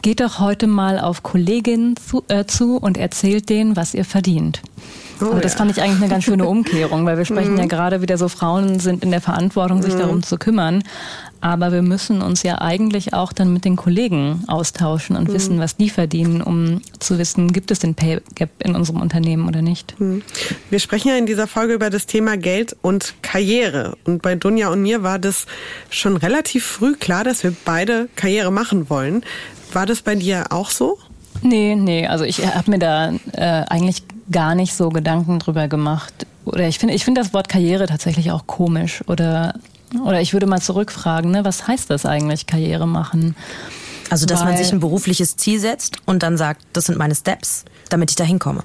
[0.01, 4.62] geht doch heute mal auf Kolleginnen zu, äh, zu und erzählt denen, was ihr verdient.
[5.21, 5.60] Oh, Aber das ja.
[5.60, 7.60] fand ich eigentlich eine ganz schöne Umkehrung, weil wir sprechen mhm.
[7.60, 9.99] ja gerade wieder so, Frauen sind in der Verantwortung, sich mhm.
[9.99, 10.84] darum zu kümmern.
[11.45, 15.34] Aber wir müssen uns ja eigentlich auch dann mit den Kollegen austauschen und mhm.
[15.34, 19.47] wissen, was die verdienen, um zu wissen, gibt es den Pay Gap in unserem Unternehmen
[19.47, 19.93] oder nicht.
[19.99, 20.23] Mhm.
[20.71, 23.95] Wir sprechen ja in dieser Folge über das Thema Geld und Karriere.
[24.05, 25.45] Und bei Dunja und mir war das
[25.91, 29.23] schon relativ früh klar, dass wir beide Karriere machen wollen.
[29.71, 30.97] War das bei dir auch so?
[31.43, 36.25] Nee, nee, also ich habe mir da äh, eigentlich gar nicht so Gedanken drüber gemacht.
[36.43, 39.03] Oder ich finde ich finde das Wort Karriere tatsächlich auch komisch.
[39.05, 39.53] Oder,
[40.04, 43.36] oder ich würde mal zurückfragen, ne, was heißt das eigentlich, Karriere machen?
[44.10, 47.15] Also, dass Weil, man sich ein berufliches Ziel setzt und dann sagt, das sind meine
[47.15, 48.63] Steps, damit ich da hinkomme.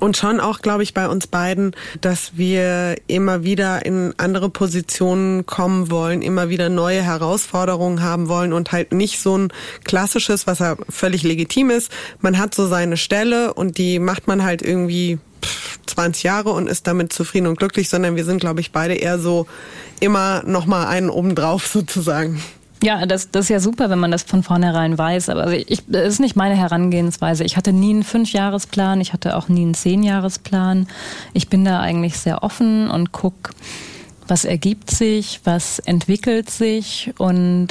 [0.00, 5.46] Und schon auch, glaube ich, bei uns beiden, dass wir immer wieder in andere Positionen
[5.46, 9.52] kommen wollen, immer wieder neue Herausforderungen haben wollen und halt nicht so ein
[9.84, 11.90] klassisches, was ja völlig legitim ist.
[12.20, 15.18] Man hat so seine Stelle und die macht man halt irgendwie
[15.86, 19.18] 20 Jahre und ist damit zufrieden und glücklich, sondern wir sind, glaube ich, beide eher
[19.18, 19.46] so
[20.00, 22.42] immer noch mal einen obendrauf sozusagen.
[22.82, 25.28] Ja, das, das ist ja super, wenn man das von vornherein weiß.
[25.28, 27.44] Aber also ich, das ist nicht meine Herangehensweise.
[27.44, 30.88] Ich hatte nie einen Fünfjahresplan, ich hatte auch nie einen Zehnjahresplan.
[31.32, 33.50] Ich bin da eigentlich sehr offen und guck,
[34.26, 37.12] was ergibt sich, was entwickelt sich.
[37.18, 37.68] Und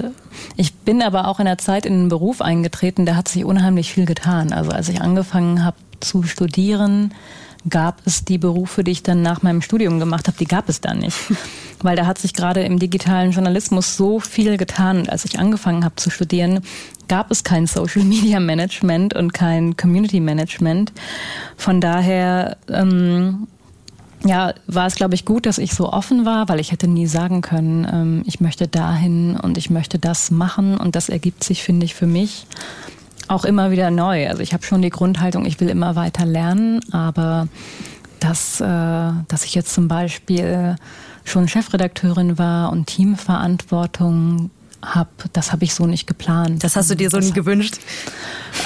[0.56, 3.92] ich bin aber auch in der Zeit in den Beruf eingetreten, da hat sich unheimlich
[3.92, 4.54] viel getan.
[4.54, 7.14] Also als ich angefangen habe zu studieren,
[7.70, 10.82] gab es die Berufe, die ich dann nach meinem Studium gemacht habe, die gab es
[10.82, 11.18] da nicht.
[11.82, 15.00] Weil da hat sich gerade im digitalen Journalismus so viel getan.
[15.00, 16.62] Und als ich angefangen habe zu studieren,
[17.08, 20.92] gab es kein Social Media Management und kein Community Management.
[21.58, 23.48] Von daher ähm,
[24.24, 27.08] ja, war es, glaube ich, gut, dass ich so offen war, weil ich hätte nie
[27.08, 31.64] sagen können, ähm, ich möchte dahin und ich möchte das machen und das ergibt sich,
[31.64, 32.46] finde ich, für mich
[33.28, 34.28] auch immer wieder neu.
[34.28, 37.48] Also ich habe schon die Grundhaltung, ich will immer weiter lernen, aber
[38.20, 40.76] dass, äh, dass ich jetzt zum Beispiel
[41.24, 44.52] schon Chefredakteurin war und Teamverantwortung
[44.84, 46.64] habe, das habe ich so nicht geplant.
[46.64, 47.78] Das hast du dir so das nie gewünscht?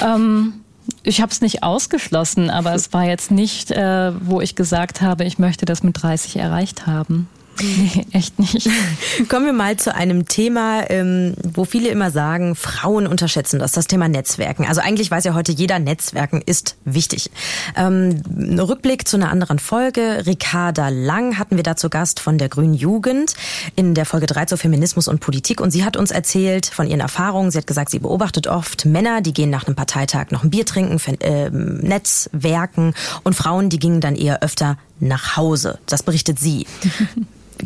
[0.02, 0.54] Ähm,
[1.02, 5.24] ich habe es nicht ausgeschlossen, aber es war jetzt nicht, äh, wo ich gesagt habe,
[5.24, 7.28] ich möchte das mit 30 erreicht haben.
[7.60, 8.68] Nee, echt nicht.
[9.28, 13.86] Kommen wir mal zu einem Thema, ähm, wo viele immer sagen, Frauen unterschätzen das, das
[13.86, 14.66] Thema Netzwerken.
[14.66, 17.30] Also eigentlich weiß ja heute jeder, Netzwerken ist wichtig.
[17.76, 18.22] Ähm,
[18.58, 20.24] Rückblick zu einer anderen Folge.
[20.26, 23.34] Ricarda Lang hatten wir da zu Gast von der Grünen Jugend
[23.74, 25.60] in der Folge 3 zu Feminismus und Politik.
[25.60, 27.50] Und sie hat uns erzählt von ihren Erfahrungen.
[27.50, 30.66] Sie hat gesagt, sie beobachtet oft Männer, die gehen nach einem Parteitag noch ein Bier
[30.66, 35.78] trinken, äh, Netzwerken und Frauen, die gingen dann eher öfter nach Hause.
[35.86, 36.66] Das berichtet sie.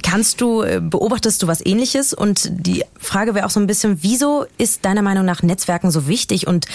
[0.03, 2.15] Kannst du, äh, beobachtest du was ähnliches?
[2.15, 6.07] Und die Frage wäre auch so ein bisschen, wieso ist deiner Meinung nach Netzwerken so
[6.07, 6.47] wichtig?
[6.47, 6.67] Und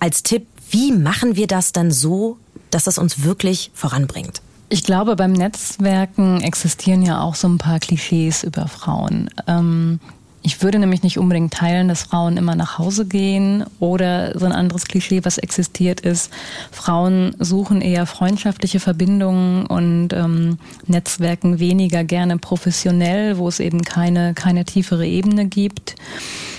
[0.00, 2.38] als Tipp, wie machen wir das dann so,
[2.70, 4.42] dass das uns wirklich voranbringt?
[4.70, 9.30] Ich glaube, beim Netzwerken existieren ja auch so ein paar Klischees über Frauen.
[9.46, 10.00] Ähm,
[10.46, 14.52] ich würde nämlich nicht unbedingt teilen, dass Frauen immer nach Hause gehen oder so ein
[14.52, 16.30] anderes Klischee, was existiert ist.
[16.70, 24.34] Frauen suchen eher freundschaftliche Verbindungen und ähm, Netzwerken weniger gerne professionell, wo es eben keine,
[24.34, 25.94] keine tiefere Ebene gibt.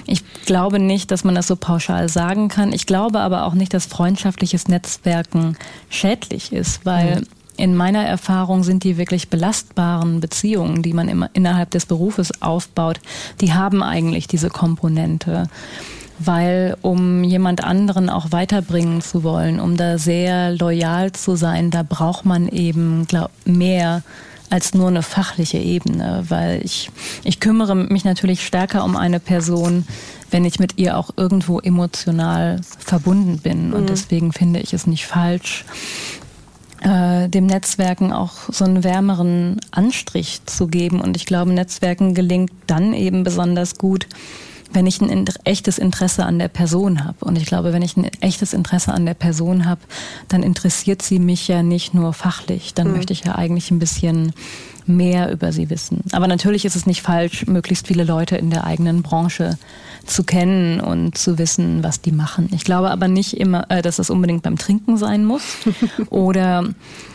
[0.08, 2.74] Ich glaube nicht, dass man das so pauschal sagen kann.
[2.74, 5.58] Ich glaube aber auch nicht, dass freundschaftliches Netzwerken
[5.90, 7.26] schädlich ist, weil mhm
[7.58, 13.00] in meiner Erfahrung sind die wirklich belastbaren Beziehungen, die man immer innerhalb des Berufes aufbaut,
[13.42, 15.48] die haben eigentlich diese Komponente.
[16.18, 21.84] Weil um jemand anderen auch weiterbringen zu wollen, um da sehr loyal zu sein, da
[21.84, 24.02] braucht man eben glaub, mehr
[24.50, 26.90] als nur eine fachliche Ebene, weil ich,
[27.24, 29.86] ich kümmere mich natürlich stärker um eine Person,
[30.32, 33.74] wenn ich mit ihr auch irgendwo emotional verbunden bin.
[33.74, 33.88] Und mhm.
[33.88, 35.66] deswegen finde ich es nicht falsch,
[36.86, 41.02] äh, dem Netzwerken auch so einen wärmeren Anstrich zu geben.
[41.02, 44.08] Und ich glaube, Netzwerken gelingt dann eben besonders gut,
[44.72, 47.26] wenn ich ein echtes Interesse an der Person habe.
[47.26, 49.82] Und ich glaube, wenn ich ein echtes Interesse an der Person habe,
[50.28, 52.76] dann interessiert sie mich ja nicht nur fachlich.
[52.76, 52.98] Dann mhm.
[52.98, 54.34] möchte ich ja eigentlich ein bisschen
[54.86, 56.04] mehr über sie wissen.
[56.12, 59.58] Aber natürlich ist es nicht falsch, möglichst viele Leute in der eigenen Branche
[60.06, 62.50] zu kennen und zu wissen, was die machen.
[62.54, 65.44] Ich glaube aber nicht immer, äh, dass es unbedingt beim Trinken sein muss.
[66.10, 66.70] Oder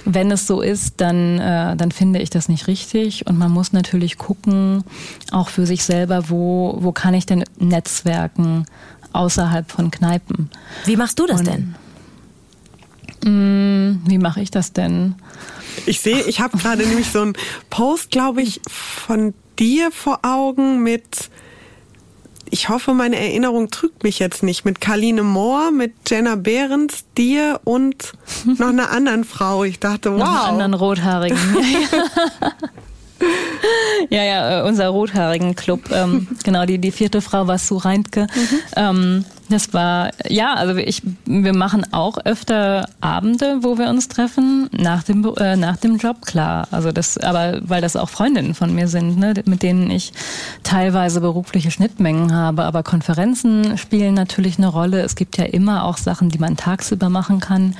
[0.04, 3.26] wenn es so ist, dann, äh, dann finde ich das nicht richtig.
[3.26, 4.84] Und man muss natürlich gucken,
[5.30, 8.66] auch für sich selber, wo, wo kann ich denn Netzwerken
[9.12, 10.50] außerhalb von Kneipen.
[10.84, 11.74] Wie machst du das und, denn?
[13.24, 15.14] Mh, mm, wie mache ich das denn?
[15.86, 17.34] Ich sehe, ich habe gerade nämlich so einen
[17.68, 21.30] Post, glaube ich, von dir vor Augen mit,
[22.50, 27.60] ich hoffe, meine Erinnerung trügt mich jetzt nicht, mit Karline Mohr, mit Jenna Behrens, dir
[27.64, 28.12] und
[28.44, 29.64] noch einer anderen Frau.
[29.64, 30.18] Ich dachte, wow.
[30.18, 31.38] Noch einen anderen Rothaarigen.
[34.10, 35.90] ja, ja, äh, unser rothaarigen Club.
[35.92, 38.26] Ähm, genau, die, die vierte Frau war Sue Reintke.
[38.34, 38.58] Mhm.
[38.76, 44.70] Ähm, das war, ja, also ich, wir machen auch öfter Abende, wo wir uns treffen,
[44.70, 46.68] nach dem, äh, nach dem Job, klar.
[46.70, 50.12] Also das, aber weil das auch Freundinnen von mir sind, ne, mit denen ich
[50.62, 52.62] teilweise berufliche Schnittmengen habe.
[52.62, 55.00] Aber Konferenzen spielen natürlich eine Rolle.
[55.00, 57.76] Es gibt ja immer auch Sachen, die man tagsüber machen kann.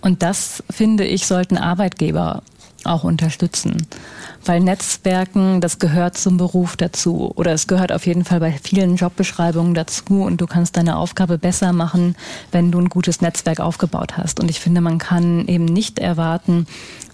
[0.00, 2.42] Und das, finde ich, sollten Arbeitgeber
[2.86, 3.86] auch unterstützen.
[4.44, 8.96] Weil Netzwerken, das gehört zum Beruf dazu oder es gehört auf jeden Fall bei vielen
[8.96, 12.16] Jobbeschreibungen dazu und du kannst deine Aufgabe besser machen,
[12.52, 14.40] wenn du ein gutes Netzwerk aufgebaut hast.
[14.40, 16.66] Und ich finde, man kann eben nicht erwarten,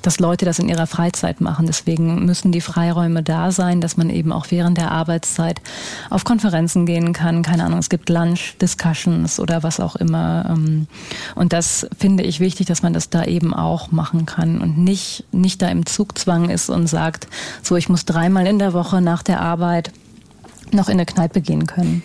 [0.03, 1.67] dass Leute das in ihrer Freizeit machen.
[1.67, 5.61] Deswegen müssen die Freiräume da sein, dass man eben auch während der Arbeitszeit
[6.09, 7.43] auf Konferenzen gehen kann.
[7.43, 10.47] Keine Ahnung, es gibt Lunch-Discussions oder was auch immer.
[10.51, 10.87] Ähm,
[11.35, 15.25] und das finde ich wichtig, dass man das da eben auch machen kann und nicht,
[15.33, 17.29] nicht da im Zugzwang ist und sagt,
[17.63, 19.93] so, ich muss dreimal in der Woche nach der Arbeit
[20.73, 22.03] noch in eine Kneipe gehen können.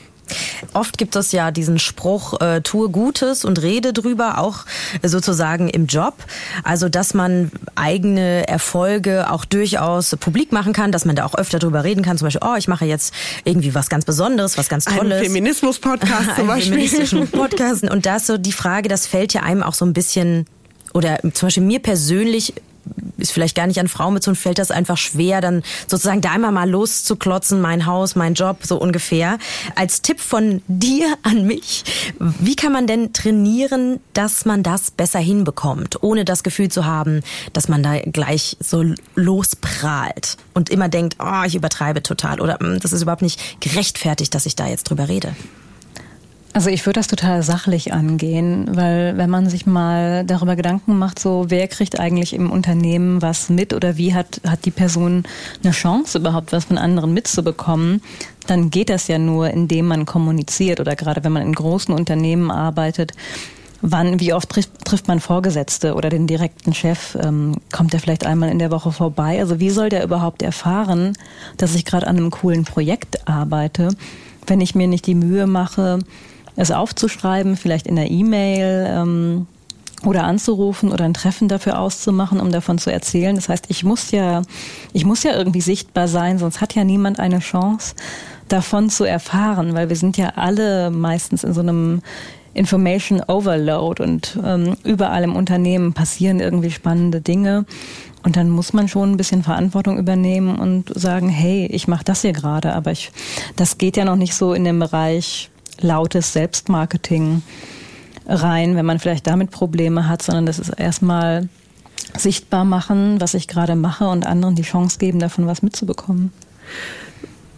[0.73, 4.65] Oft gibt es ja diesen Spruch, äh, tue Gutes und rede drüber, auch
[5.03, 6.15] sozusagen im Job.
[6.63, 11.59] Also, dass man eigene Erfolge auch durchaus publik machen kann, dass man da auch öfter
[11.59, 12.17] drüber reden kann.
[12.17, 15.19] Zum Beispiel, oh, ich mache jetzt irgendwie was ganz Besonderes, was ganz Tolles.
[15.19, 16.73] Ein Feminismus-Podcast zum Beispiel.
[16.73, 17.83] feministischen Podcast.
[17.83, 20.45] Und da ist so die Frage, das fällt ja einem auch so ein bisschen
[20.93, 22.53] oder zum Beispiel mir persönlich
[23.17, 26.52] ist vielleicht gar nicht an Frauen bezogen, fällt das einfach schwer, dann sozusagen da einmal
[26.52, 29.38] mal loszuklotzen, mein Haus, mein Job, so ungefähr.
[29.76, 31.84] Als Tipp von dir an mich,
[32.19, 37.21] wie kann man denn trainieren, dass man das besser hinbekommt, ohne das Gefühl zu haben,
[37.54, 38.84] dass man da gleich so
[39.15, 44.34] losprahlt und immer denkt, oh, ich übertreibe total oder hm, das ist überhaupt nicht gerechtfertigt,
[44.36, 45.36] dass ich da jetzt drüber rede?
[46.55, 51.19] Also ich würde das total sachlich angehen, weil wenn man sich mal darüber Gedanken macht,
[51.19, 55.25] so wer kriegt eigentlich im Unternehmen was mit oder wie hat, hat die Person
[55.61, 58.01] eine Chance überhaupt was von anderen mitzubekommen,
[58.47, 62.49] dann geht das ja nur, indem man kommuniziert oder gerade wenn man in großen Unternehmen
[62.49, 63.11] arbeitet,
[63.81, 67.15] Wann, wie oft trifft, trifft man Vorgesetzte oder den direkten Chef?
[67.21, 69.39] Ähm, kommt er vielleicht einmal in der Woche vorbei?
[69.39, 71.13] Also wie soll der überhaupt erfahren,
[71.57, 73.89] dass ich gerade an einem coolen Projekt arbeite,
[74.47, 75.99] wenn ich mir nicht die Mühe mache,
[76.55, 79.47] es aufzuschreiben, vielleicht in der E-Mail ähm,
[80.03, 83.35] oder anzurufen oder ein Treffen dafür auszumachen, um davon zu erzählen.
[83.35, 84.41] Das heißt, ich muss ja,
[84.93, 87.95] ich muss ja irgendwie sichtbar sein, sonst hat ja niemand eine Chance,
[88.47, 92.01] davon zu erfahren, weil wir sind ja alle meistens in so einem
[92.53, 97.65] Information Overload und ähm, überall im Unternehmen passieren irgendwie spannende Dinge.
[98.23, 102.21] Und dann muss man schon ein bisschen Verantwortung übernehmen und sagen, hey, ich mache das
[102.21, 103.11] hier gerade, aber ich,
[103.55, 107.41] das geht ja noch nicht so in dem Bereich lautes Selbstmarketing
[108.27, 111.47] rein, wenn man vielleicht damit Probleme hat, sondern das ist erstmal
[112.17, 116.31] sichtbar machen, was ich gerade mache und anderen die Chance geben, davon was mitzubekommen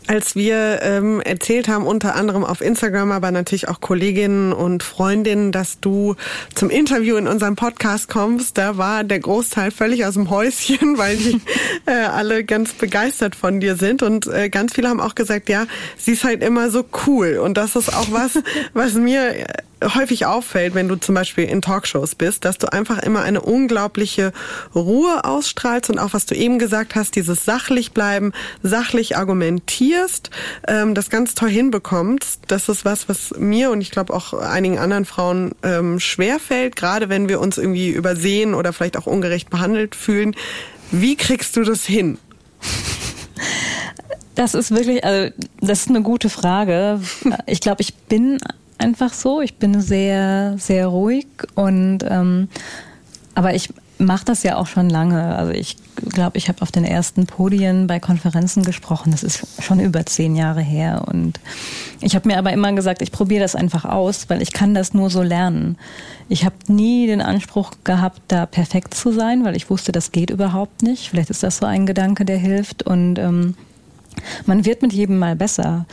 [0.08, 5.52] als wir ähm, erzählt haben, unter anderem auf Instagram, aber natürlich auch Kolleginnen und Freundinnen,
[5.52, 6.16] dass du
[6.56, 11.18] zum Interview in unserem Podcast kommst, da war der Großteil völlig aus dem Häuschen, weil
[11.18, 11.42] die
[11.86, 14.04] äh, alle ganz begeistert von dir sind.
[14.04, 15.66] Und äh, ganz viele haben auch gesagt, ja,
[15.98, 17.38] sie ist halt immer so cool.
[17.38, 18.40] Und das ist auch was,
[18.74, 19.46] was mir
[19.84, 24.34] häufig auffällt, wenn du zum Beispiel in Talkshows bist, dass du einfach immer eine unglaubliche
[24.74, 28.32] Ruhe ausstrahlst und auch was du eben gesagt hast, dieses sachlich bleiben,
[28.64, 30.32] sachlich argumentierst,
[30.68, 32.42] ähm, das ganz toll hinbekommst.
[32.48, 36.76] Das ist was, was mir und ich glaube auch einigen anderen Frauen ähm, schwer fällt,
[36.76, 40.36] gerade wenn wir uns irgendwie übersehen oder vielleicht auch ungerecht behandelt fühlen.
[40.92, 42.18] Wie kriegst du das hin?
[44.36, 47.02] Das ist wirklich, also das ist eine gute Frage.
[47.48, 48.40] Ich glaube, ich bin
[48.78, 49.42] einfach so.
[49.42, 52.50] Ich bin sehr, sehr ruhig und ähm,
[53.36, 55.36] aber ich, mache das ja auch schon lange.
[55.36, 59.12] Also ich glaube, ich habe auf den ersten Podien bei Konferenzen gesprochen.
[59.12, 61.04] Das ist schon über zehn Jahre her.
[61.08, 61.40] Und
[62.02, 64.94] ich habe mir aber immer gesagt, ich probiere das einfach aus, weil ich kann das
[64.94, 65.78] nur so lernen.
[66.30, 70.30] Ich habe nie den Anspruch gehabt, da perfekt zu sein, weil ich wusste, das geht
[70.30, 71.10] überhaupt nicht.
[71.10, 72.84] Vielleicht ist das so ein Gedanke, der hilft.
[72.84, 73.56] Und ähm,
[74.46, 75.86] man wird mit jedem Mal besser.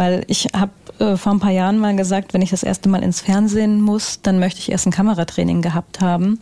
[0.00, 3.02] Weil ich habe äh, vor ein paar Jahren mal gesagt, wenn ich das erste Mal
[3.02, 6.40] ins Fernsehen muss, dann möchte ich erst ein Kameratraining gehabt haben.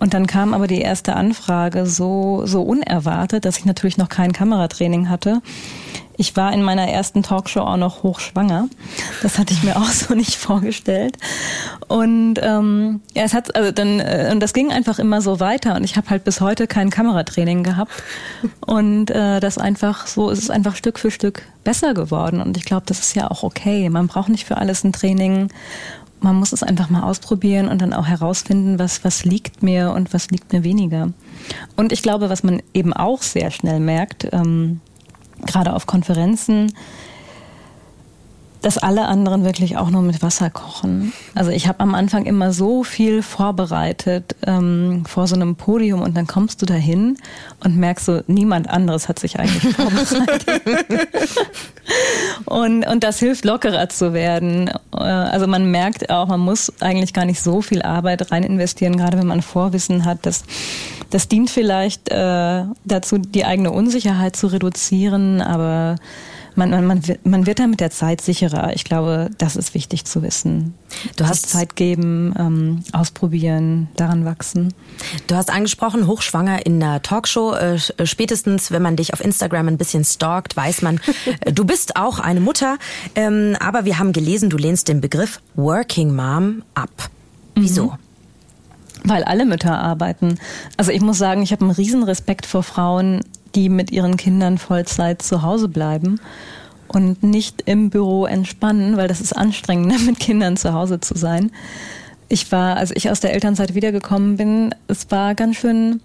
[0.00, 4.32] Und dann kam aber die erste Anfrage so, so unerwartet, dass ich natürlich noch kein
[4.32, 5.42] Kameratraining hatte.
[6.16, 8.68] Ich war in meiner ersten Talkshow auch noch hochschwanger.
[9.22, 11.16] Das hatte ich mir auch so nicht vorgestellt.
[11.88, 15.76] Und ähm, ja, es hat also dann äh, und das ging einfach immer so weiter.
[15.76, 17.92] Und ich habe halt bis heute kein Kameratraining gehabt.
[18.66, 22.40] Und äh, das einfach so, es ist einfach Stück für Stück besser geworden.
[22.40, 23.88] Und ich glaube, das ist ja auch okay.
[23.88, 25.48] Man braucht nicht für alles ein Training
[26.20, 30.12] man muss es einfach mal ausprobieren und dann auch herausfinden, was, was liegt mir und
[30.12, 31.12] was liegt mir weniger.
[31.76, 34.80] Und ich glaube, was man eben auch sehr schnell merkt, ähm,
[35.46, 36.72] gerade auf Konferenzen,
[38.62, 41.12] dass alle anderen wirklich auch nur mit Wasser kochen.
[41.34, 46.16] Also ich habe am Anfang immer so viel vorbereitet ähm, vor so einem Podium und
[46.16, 47.16] dann kommst du dahin
[47.64, 51.38] und merkst so, niemand anderes hat sich eigentlich vorbereitet.
[52.44, 54.70] und, und das hilft lockerer zu werden.
[54.94, 58.96] Äh, also man merkt auch, man muss eigentlich gar nicht so viel Arbeit rein investieren,
[58.96, 60.26] gerade wenn man Vorwissen hat.
[60.26, 60.44] Das,
[61.08, 65.96] das dient vielleicht äh, dazu, die eigene Unsicherheit zu reduzieren, aber
[66.54, 68.74] man, man, man, wird, man wird da mit der Zeit sicherer.
[68.74, 70.74] Ich glaube, das ist wichtig zu wissen.
[71.16, 74.74] Du hast Zeit geben, ähm, ausprobieren, daran wachsen.
[75.26, 77.54] Du hast angesprochen, hochschwanger in einer Talkshow.
[77.54, 81.00] Äh, äh, spätestens, wenn man dich auf Instagram ein bisschen stalkt, weiß man,
[81.40, 82.78] äh, du bist auch eine Mutter.
[83.14, 86.90] Ähm, aber wir haben gelesen, du lehnst den Begriff Working Mom ab.
[87.54, 87.86] Wieso?
[87.86, 87.98] Mhm.
[89.04, 90.38] Weil alle Mütter arbeiten.
[90.76, 93.22] Also ich muss sagen, ich habe einen riesen Respekt vor Frauen,
[93.54, 96.20] die mit ihren Kindern Vollzeit zu Hause bleiben
[96.88, 101.50] und nicht im Büro entspannen, weil das ist anstrengender, mit Kindern zu Hause zu sein.
[102.28, 106.00] Ich war, als ich aus der Elternzeit wiedergekommen bin, es war ganz schön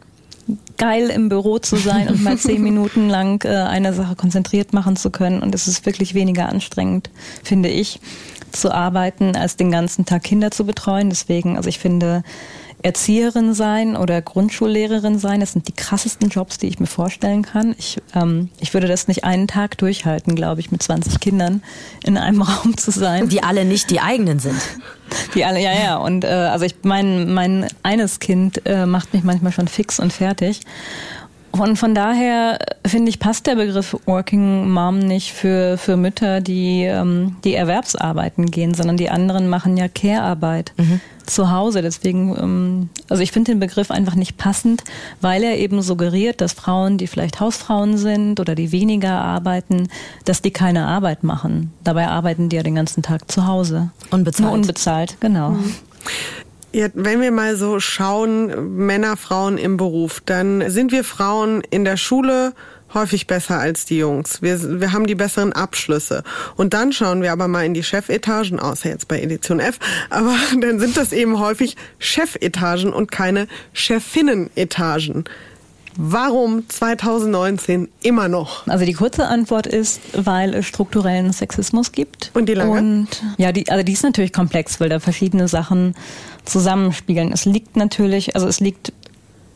[0.77, 4.95] geil im Büro zu sein und mal zehn Minuten lang äh, eine Sache konzentriert machen
[4.95, 5.41] zu können.
[5.41, 7.09] Und es ist wirklich weniger anstrengend,
[7.43, 7.99] finde ich,
[8.51, 11.09] zu arbeiten, als den ganzen Tag Kinder zu betreuen.
[11.09, 12.23] Deswegen, also ich finde,
[12.85, 17.73] Erzieherin sein oder Grundschullehrerin sein, das sind die krassesten Jobs, die ich mir vorstellen kann.
[17.79, 21.63] Ich, ähm, ich würde das nicht einen Tag durchhalten, glaube ich, mit 20 Kindern
[22.03, 23.27] in einem Raum zu sein.
[23.27, 24.61] Die alle nicht die eigenen sind.
[25.33, 25.97] Die alle, ja, ja.
[25.97, 30.13] Und äh, also ich mein, mein eines Kind äh, macht mich manchmal schon fix und
[30.13, 30.61] fertig.
[31.49, 36.39] Und von daher äh, finde ich, passt der Begriff Working Mom nicht für, für Mütter,
[36.39, 40.73] die, ähm, die Erwerbsarbeiten gehen, sondern die anderen machen ja Care-Arbeit.
[40.77, 41.81] Mhm zu Hause.
[41.81, 44.83] Deswegen, ähm, also ich finde den Begriff einfach nicht passend,
[45.21, 49.89] weil er eben suggeriert, dass Frauen, die vielleicht Hausfrauen sind oder die weniger arbeiten,
[50.25, 51.73] dass die keine Arbeit machen.
[51.83, 53.91] Dabei arbeiten die ja den ganzen Tag zu Hause.
[54.11, 54.45] Unbezahlt.
[54.45, 55.51] Nur unbezahlt, genau.
[55.51, 55.73] Mhm.
[56.75, 61.85] Ja, wenn wir mal so schauen, Männer, Frauen im Beruf, dann sind wir Frauen in
[61.85, 62.53] der Schule
[62.95, 64.41] häufig besser als die Jungs.
[64.41, 66.23] Wir, wir haben die besseren Abschlüsse.
[66.55, 69.79] Und dann schauen wir aber mal in die Chefetagen, außer jetzt bei Edition F,
[70.09, 75.25] aber dann sind das eben häufig Chefetagen und keine Chefinnenetagen.
[75.97, 78.67] Warum 2019 immer noch?
[78.67, 82.31] Also die kurze Antwort ist, weil es strukturellen Sexismus gibt.
[82.33, 82.71] Und die lange?
[82.71, 85.95] Und ja, die, also die ist natürlich komplex, weil da verschiedene Sachen
[86.43, 87.31] zusammenspielen.
[87.31, 88.91] Es liegt natürlich, also es liegt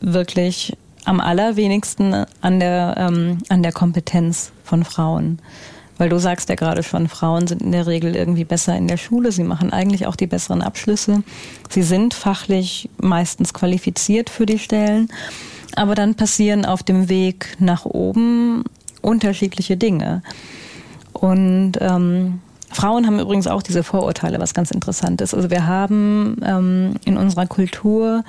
[0.00, 0.72] wirklich
[1.04, 5.40] am allerwenigsten an der, ähm, an der Kompetenz von Frauen.
[5.98, 8.96] Weil du sagst ja gerade schon, Frauen sind in der Regel irgendwie besser in der
[8.96, 9.32] Schule.
[9.32, 11.22] Sie machen eigentlich auch die besseren Abschlüsse.
[11.68, 15.08] Sie sind fachlich meistens qualifiziert für die Stellen.
[15.76, 18.64] Aber dann passieren auf dem Weg nach oben
[19.02, 20.22] unterschiedliche Dinge.
[21.12, 22.40] Und ähm,
[22.72, 25.34] Frauen haben übrigens auch diese Vorurteile, was ganz interessant ist.
[25.34, 28.24] Also wir haben ähm, in unserer Kultur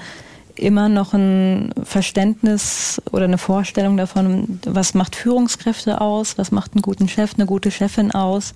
[0.62, 6.82] immer noch ein Verständnis oder eine Vorstellung davon, was macht Führungskräfte aus, was macht einen
[6.82, 8.54] guten Chef, eine gute Chefin aus.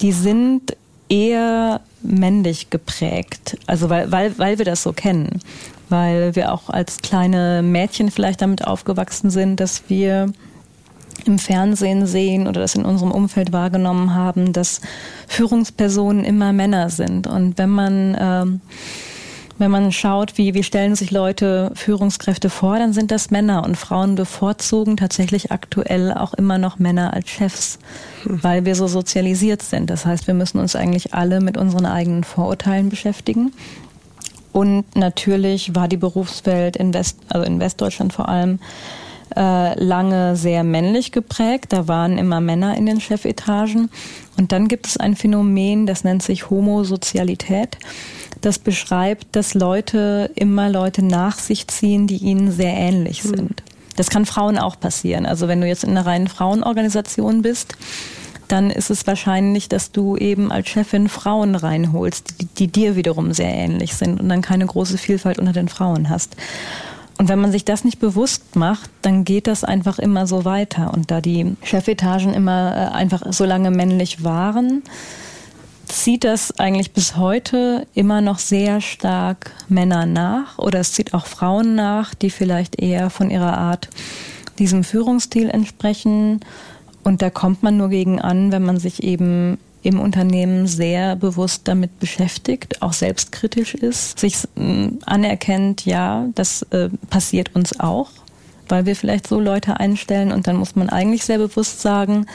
[0.00, 0.76] Die sind
[1.08, 5.40] eher männlich geprägt, also weil, weil, weil wir das so kennen,
[5.88, 10.32] weil wir auch als kleine Mädchen vielleicht damit aufgewachsen sind, dass wir
[11.26, 14.80] im Fernsehen sehen oder das in unserem Umfeld wahrgenommen haben, dass
[15.28, 17.26] Führungspersonen immer Männer sind.
[17.26, 18.60] Und wenn man ähm,
[19.60, 23.76] wenn man schaut, wie, wie stellen sich Leute Führungskräfte vor, dann sind das Männer und
[23.76, 27.78] Frauen bevorzugen tatsächlich aktuell auch immer noch Männer als Chefs,
[28.24, 29.90] weil wir so sozialisiert sind.
[29.90, 33.52] Das heißt, wir müssen uns eigentlich alle mit unseren eigenen Vorurteilen beschäftigen.
[34.52, 38.58] Und natürlich war die Berufswelt in West, also in Westdeutschland vor allem,
[39.36, 41.66] äh, lange sehr männlich geprägt.
[41.72, 43.90] Da waren immer Männer in den Chefetagen.
[44.36, 47.78] Und dann gibt es ein Phänomen, das nennt sich Homosozialität.
[48.40, 53.36] Das beschreibt, dass Leute immer Leute nach sich ziehen, die ihnen sehr ähnlich hm.
[53.36, 53.62] sind.
[53.96, 55.26] Das kann Frauen auch passieren.
[55.26, 57.76] Also wenn du jetzt in einer reinen Frauenorganisation bist,
[58.48, 63.32] dann ist es wahrscheinlich, dass du eben als Chefin Frauen reinholst, die, die dir wiederum
[63.32, 66.36] sehr ähnlich sind und dann keine große Vielfalt unter den Frauen hast.
[67.18, 70.92] Und wenn man sich das nicht bewusst macht, dann geht das einfach immer so weiter.
[70.94, 74.82] Und da die Chefetagen immer äh, einfach so lange männlich waren,
[75.90, 81.26] zieht das eigentlich bis heute immer noch sehr stark Männer nach oder es zieht auch
[81.26, 83.88] Frauen nach, die vielleicht eher von ihrer Art
[84.58, 86.40] diesem Führungsstil entsprechen.
[87.02, 91.62] Und da kommt man nur gegen an, wenn man sich eben im Unternehmen sehr bewusst
[91.66, 98.10] damit beschäftigt, auch selbstkritisch ist, sich äh, anerkennt, ja, das äh, passiert uns auch,
[98.68, 102.26] weil wir vielleicht so Leute einstellen und dann muss man eigentlich sehr bewusst sagen,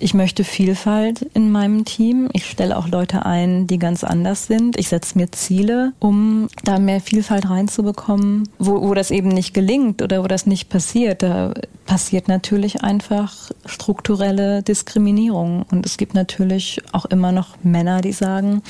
[0.00, 2.28] ich möchte Vielfalt in meinem Team.
[2.32, 4.78] Ich stelle auch Leute ein, die ganz anders sind.
[4.78, 8.48] Ich setze mir Ziele, um da mehr Vielfalt reinzubekommen.
[8.58, 11.52] Wo, wo das eben nicht gelingt oder wo das nicht passiert, da
[11.86, 15.64] passiert natürlich einfach strukturelle Diskriminierung.
[15.70, 18.62] Und es gibt natürlich auch immer noch Männer, die sagen,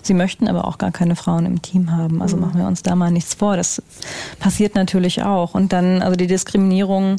[0.00, 2.22] Sie möchten aber auch gar keine Frauen im Team haben.
[2.22, 2.42] Also mhm.
[2.42, 3.56] machen wir uns da mal nichts vor.
[3.56, 3.82] Das
[4.38, 5.54] passiert natürlich auch.
[5.54, 7.16] Und dann, also die Diskriminierung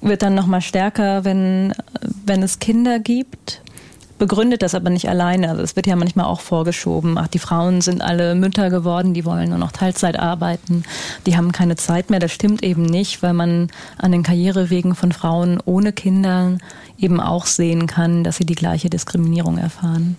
[0.00, 1.74] wird dann nochmal stärker, wenn,
[2.24, 3.62] wenn es Kinder gibt.
[4.18, 5.48] Begründet das aber nicht alleine.
[5.48, 9.24] Also es wird ja manchmal auch vorgeschoben, ach, die Frauen sind alle Mütter geworden, die
[9.24, 10.82] wollen nur noch Teilzeit arbeiten,
[11.24, 12.18] die haben keine Zeit mehr.
[12.18, 16.58] Das stimmt eben nicht, weil man an den Karrierewegen von Frauen ohne Kinder
[16.98, 20.16] eben auch sehen kann, dass sie die gleiche Diskriminierung erfahren.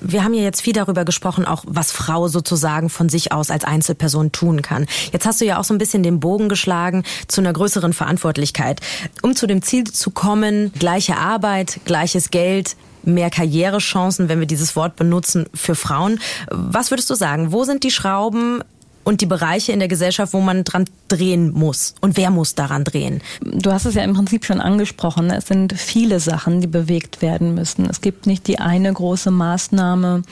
[0.00, 3.64] Wir haben ja jetzt viel darüber gesprochen, auch was Frau sozusagen von sich aus als
[3.64, 4.86] Einzelperson tun kann.
[5.12, 8.80] Jetzt hast du ja auch so ein bisschen den Bogen geschlagen zu einer größeren Verantwortlichkeit.
[9.22, 14.76] Um zu dem Ziel zu kommen, gleiche Arbeit, gleiches Geld, mehr Karrierechancen, wenn wir dieses
[14.76, 16.20] Wort benutzen, für Frauen.
[16.50, 17.52] Was würdest du sagen?
[17.52, 18.62] Wo sind die Schrauben,
[19.04, 21.94] und die Bereiche in der Gesellschaft, wo man dran drehen muss.
[22.00, 23.20] Und wer muss daran drehen?
[23.42, 25.30] Du hast es ja im Prinzip schon angesprochen.
[25.30, 27.88] Es sind viele Sachen, die bewegt werden müssen.
[27.88, 30.22] Es gibt nicht die eine große Maßnahme,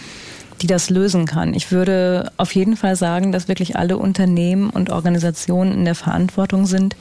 [0.62, 1.54] die das lösen kann.
[1.54, 6.66] Ich würde auf jeden Fall sagen, dass wirklich alle Unternehmen und Organisationen in der Verantwortung
[6.66, 6.96] sind,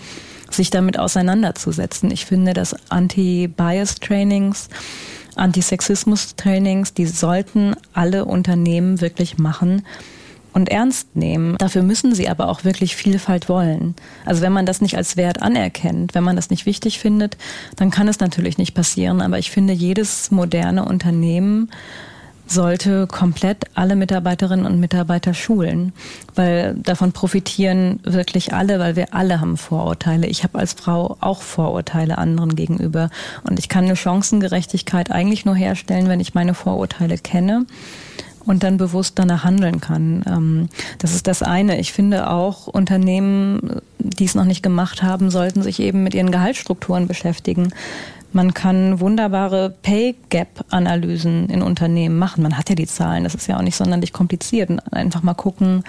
[0.49, 2.11] sich damit auseinanderzusetzen.
[2.11, 4.67] Ich finde, dass Anti-Bias-Trainings,
[5.35, 9.83] Antisexismus-Trainings, die sollten alle Unternehmen wirklich machen
[10.53, 11.57] und ernst nehmen.
[11.57, 13.95] Dafür müssen sie aber auch wirklich Vielfalt wollen.
[14.25, 17.37] Also wenn man das nicht als Wert anerkennt, wenn man das nicht wichtig findet,
[17.75, 19.21] dann kann es natürlich nicht passieren.
[19.21, 21.69] Aber ich finde, jedes moderne Unternehmen
[22.51, 25.93] sollte komplett alle Mitarbeiterinnen und Mitarbeiter schulen,
[26.35, 30.27] weil davon profitieren wirklich alle, weil wir alle haben Vorurteile.
[30.27, 33.09] Ich habe als Frau auch Vorurteile anderen gegenüber
[33.43, 37.65] und ich kann eine Chancengerechtigkeit eigentlich nur herstellen, wenn ich meine Vorurteile kenne
[38.45, 40.23] und dann bewusst danach handeln kann.
[40.27, 40.69] Ähm,
[40.99, 41.79] das ist das eine.
[41.79, 46.31] Ich finde auch Unternehmen, die es noch nicht gemacht haben, sollten sich eben mit ihren
[46.31, 47.73] Gehaltsstrukturen beschäftigen.
[48.33, 52.43] Man kann wunderbare Pay Gap Analysen in Unternehmen machen.
[52.43, 54.69] Man hat ja die Zahlen, das ist ja auch nicht sonderlich kompliziert.
[54.69, 55.83] Und einfach mal gucken,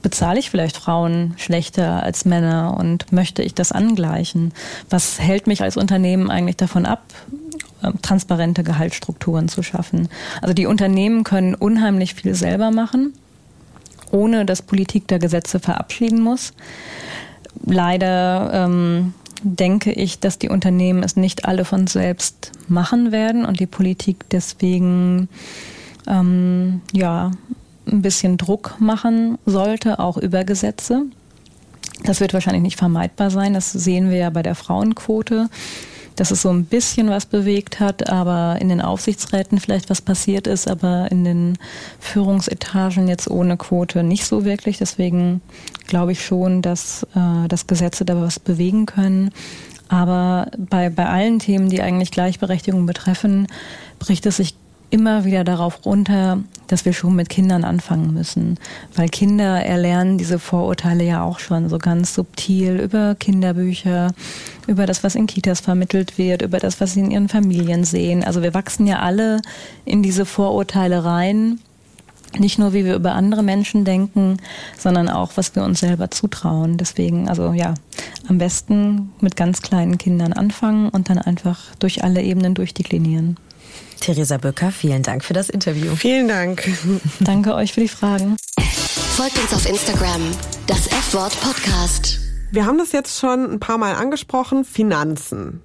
[0.00, 4.52] bezahle ich vielleicht Frauen schlechter als Männer und möchte ich das angleichen?
[4.90, 7.02] Was hält mich als Unternehmen eigentlich davon ab,
[8.02, 10.08] transparente Gehaltsstrukturen zu schaffen.
[10.40, 13.14] Also die Unternehmen können unheimlich viel selber machen,
[14.10, 16.52] ohne dass Politik da Gesetze verabschieden muss.
[17.64, 23.60] Leider ähm, denke ich, dass die Unternehmen es nicht alle von selbst machen werden und
[23.60, 25.28] die Politik deswegen
[26.06, 27.32] ähm, ja
[27.86, 31.06] ein bisschen Druck machen sollte, auch über Gesetze.
[32.04, 33.54] Das wird wahrscheinlich nicht vermeidbar sein.
[33.54, 35.48] Das sehen wir ja bei der Frauenquote
[36.16, 40.46] dass es so ein bisschen was bewegt hat, aber in den Aufsichtsräten vielleicht was passiert
[40.46, 41.58] ist, aber in den
[42.00, 44.78] Führungsetagen jetzt ohne Quote nicht so wirklich.
[44.78, 45.40] Deswegen
[45.86, 49.30] glaube ich schon, dass, äh, dass Gesetze da was bewegen können.
[49.88, 53.46] Aber bei, bei allen Themen, die eigentlich Gleichberechtigung betreffen,
[53.98, 54.54] bricht es sich
[54.92, 58.58] immer wieder darauf runter, dass wir schon mit Kindern anfangen müssen.
[58.94, 64.12] Weil Kinder erlernen diese Vorurteile ja auch schon so ganz subtil über Kinderbücher,
[64.66, 68.22] über das, was in Kitas vermittelt wird, über das, was sie in ihren Familien sehen.
[68.22, 69.40] Also wir wachsen ja alle
[69.86, 71.58] in diese Vorurteile rein.
[72.38, 74.36] Nicht nur, wie wir über andere Menschen denken,
[74.78, 76.76] sondern auch, was wir uns selber zutrauen.
[76.76, 77.74] Deswegen, also ja,
[78.28, 83.36] am besten mit ganz kleinen Kindern anfangen und dann einfach durch alle Ebenen durchdeklinieren.
[84.00, 85.94] Theresa Böcker, vielen Dank für das Interview.
[85.94, 86.68] Vielen Dank.
[87.20, 88.36] Danke euch für die Fragen.
[89.16, 90.22] Folgt uns auf Instagram.
[90.66, 92.18] Das F-Wort Podcast.
[92.50, 95.62] Wir haben das jetzt schon ein paar Mal angesprochen, Finanzen.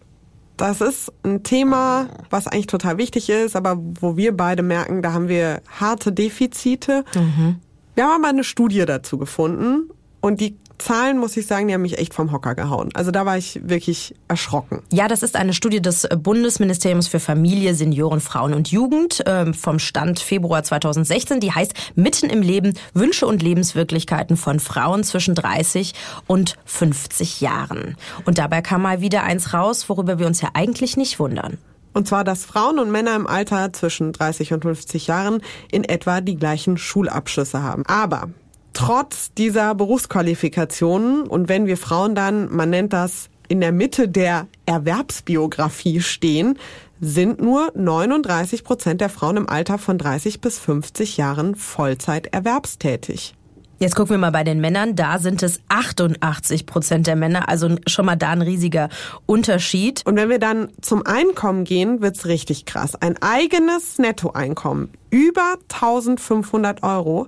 [0.58, 5.14] Das ist ein Thema, was eigentlich total wichtig ist, aber wo wir beide merken, da
[5.14, 7.06] haben wir harte Defizite.
[7.16, 7.58] Mhm.
[7.96, 9.90] Wir haben aber eine Studie dazu gefunden
[10.22, 12.90] und die Zahlen, muss ich sagen, die haben mich echt vom Hocker gehauen.
[12.94, 14.84] Also da war ich wirklich erschrocken.
[14.92, 19.80] Ja, das ist eine Studie des Bundesministeriums für Familie, Senioren, Frauen und Jugend ähm, vom
[19.80, 21.40] Stand Februar 2016.
[21.40, 25.94] Die heißt Mitten im Leben Wünsche und Lebenswirklichkeiten von Frauen zwischen 30
[26.28, 27.98] und 50 Jahren.
[28.26, 31.58] Und dabei kam mal wieder eins raus, worüber wir uns ja eigentlich nicht wundern.
[31.94, 36.22] Und zwar, dass Frauen und Männer im Alter zwischen 30 und 50 Jahren in etwa
[36.22, 37.84] die gleichen Schulabschlüsse haben.
[37.88, 38.30] Aber
[38.78, 44.46] trotz dieser Berufsqualifikationen und wenn wir Frauen dann, man nennt das in der Mitte der
[44.68, 46.60] Erwerbsbiografie stehen,
[47.00, 53.34] sind nur 39 Prozent der Frauen im Alter von 30 bis 50 Jahren Vollzeit erwerbstätig.
[53.80, 54.96] Jetzt gucken wir mal bei den Männern.
[54.96, 58.90] Da sind es 88 Prozent der Männer, also schon mal da ein riesiger
[59.26, 60.04] Unterschied.
[60.06, 62.96] Und wenn wir dann zum Einkommen gehen, wird's richtig krass.
[62.96, 67.28] Ein eigenes Nettoeinkommen über 1500 Euro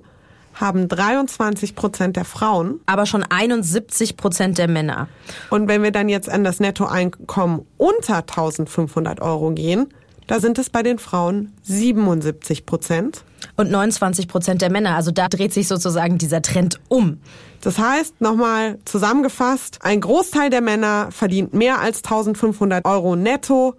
[0.60, 2.80] haben 23 Prozent der Frauen.
[2.86, 5.08] Aber schon 71 Prozent der Männer.
[5.50, 9.88] Und wenn wir dann jetzt an das Nettoeinkommen unter 1500 Euro gehen,
[10.30, 13.24] da sind es bei den Frauen 77 Prozent.
[13.56, 14.94] Und 29 Prozent der Männer.
[14.94, 17.18] Also da dreht sich sozusagen dieser Trend um.
[17.62, 23.74] Das heißt, nochmal zusammengefasst, ein Großteil der Männer verdient mehr als 1500 Euro netto.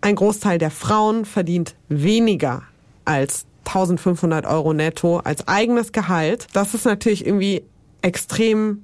[0.00, 2.62] Ein Großteil der Frauen verdient weniger
[3.04, 6.46] als 1500 Euro netto als eigenes Gehalt.
[6.52, 7.64] Das ist natürlich irgendwie
[8.02, 8.82] extrem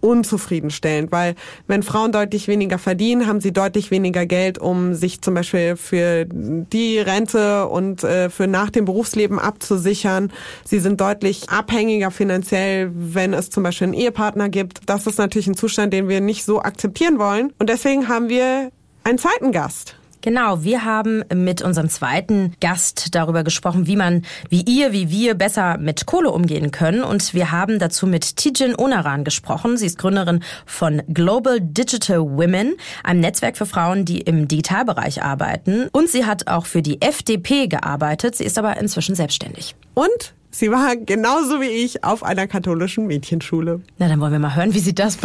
[0.00, 1.34] unzufriedenstellend, weil
[1.66, 6.26] wenn Frauen deutlich weniger verdienen, haben sie deutlich weniger Geld, um sich zum Beispiel für
[6.28, 10.32] die Rente und äh, für nach dem Berufsleben abzusichern.
[10.64, 14.80] Sie sind deutlich abhängiger finanziell, wenn es zum Beispiel einen Ehepartner gibt.
[14.86, 17.52] Das ist natürlich ein Zustand, den wir nicht so akzeptieren wollen.
[17.58, 18.70] Und deswegen haben wir
[19.02, 19.96] einen zweiten Gast.
[20.26, 25.34] Genau, wir haben mit unserem zweiten Gast darüber gesprochen, wie man, wie ihr, wie wir
[25.34, 27.04] besser mit Kohle umgehen können.
[27.04, 29.76] Und wir haben dazu mit Tijin Onaran gesprochen.
[29.76, 32.74] Sie ist Gründerin von Global Digital Women,
[33.04, 35.86] einem Netzwerk für Frauen, die im Digitalbereich arbeiten.
[35.92, 38.34] Und sie hat auch für die FDP gearbeitet.
[38.34, 39.76] Sie ist aber inzwischen selbstständig.
[39.94, 43.82] Und Sie war genauso wie ich auf einer katholischen Mädchenschule.
[43.98, 45.18] Na, dann wollen wir mal hören, wie sie das,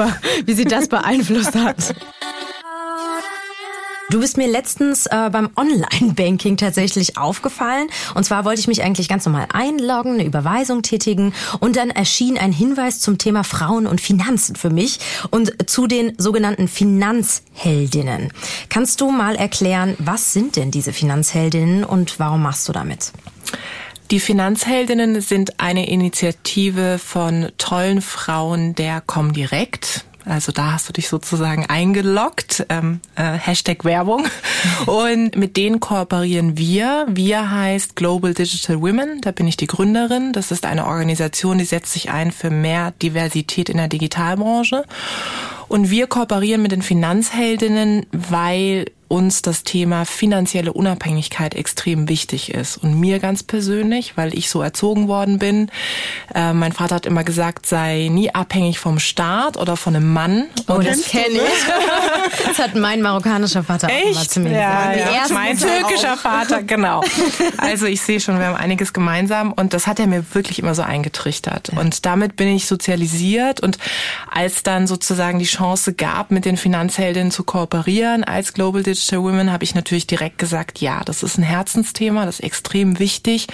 [0.45, 1.95] wie sie das beeinflusst hat.
[4.11, 7.87] Du bist mir letztens äh, beim Online-Banking tatsächlich aufgefallen.
[8.13, 12.37] Und zwar wollte ich mich eigentlich ganz normal einloggen, eine Überweisung tätigen und dann erschien
[12.37, 14.99] ein Hinweis zum Thema Frauen und Finanzen für mich
[15.29, 18.33] und zu den sogenannten Finanzheldinnen.
[18.67, 23.13] Kannst du mal erklären, was sind denn diese Finanzheldinnen und warum machst du damit?
[24.11, 30.03] Die Finanzheldinnen sind eine Initiative von tollen Frauen der Comdirect.
[30.25, 34.25] Also da hast du dich sozusagen eingeloggt, ähm, äh, Hashtag Werbung.
[34.85, 37.07] Und mit denen kooperieren wir.
[37.09, 40.33] Wir heißt Global Digital Women, da bin ich die Gründerin.
[40.33, 44.85] Das ist eine Organisation, die setzt sich ein für mehr Diversität in der Digitalbranche.
[45.67, 52.77] Und wir kooperieren mit den Finanzheldinnen, weil uns das Thema finanzielle Unabhängigkeit extrem wichtig ist.
[52.77, 55.69] Und mir ganz persönlich, weil ich so erzogen worden bin.
[56.33, 60.45] Äh, mein Vater hat immer gesagt, sei nie abhängig vom Staat oder von einem Mann.
[60.69, 62.41] Oh, Und das kenne ich.
[62.47, 64.05] das hat mein marokkanischer Vater Echt?
[64.05, 65.29] auch immer zu mir ja, gesagt.
[65.29, 67.03] Ja, mein türkischer Vater, genau.
[67.57, 69.51] Also ich sehe schon, wir haben einiges gemeinsam.
[69.51, 71.69] Und das hat er mir wirklich immer so eingetrichtert.
[71.75, 73.59] Und damit bin ich sozialisiert.
[73.59, 73.77] Und
[74.31, 79.23] als dann sozusagen die Chance gab, mit den Finanzheldinnen zu kooperieren als Global Digital Digital
[79.23, 83.47] Women habe ich natürlich direkt gesagt, ja, das ist ein Herzensthema, das ist extrem wichtig,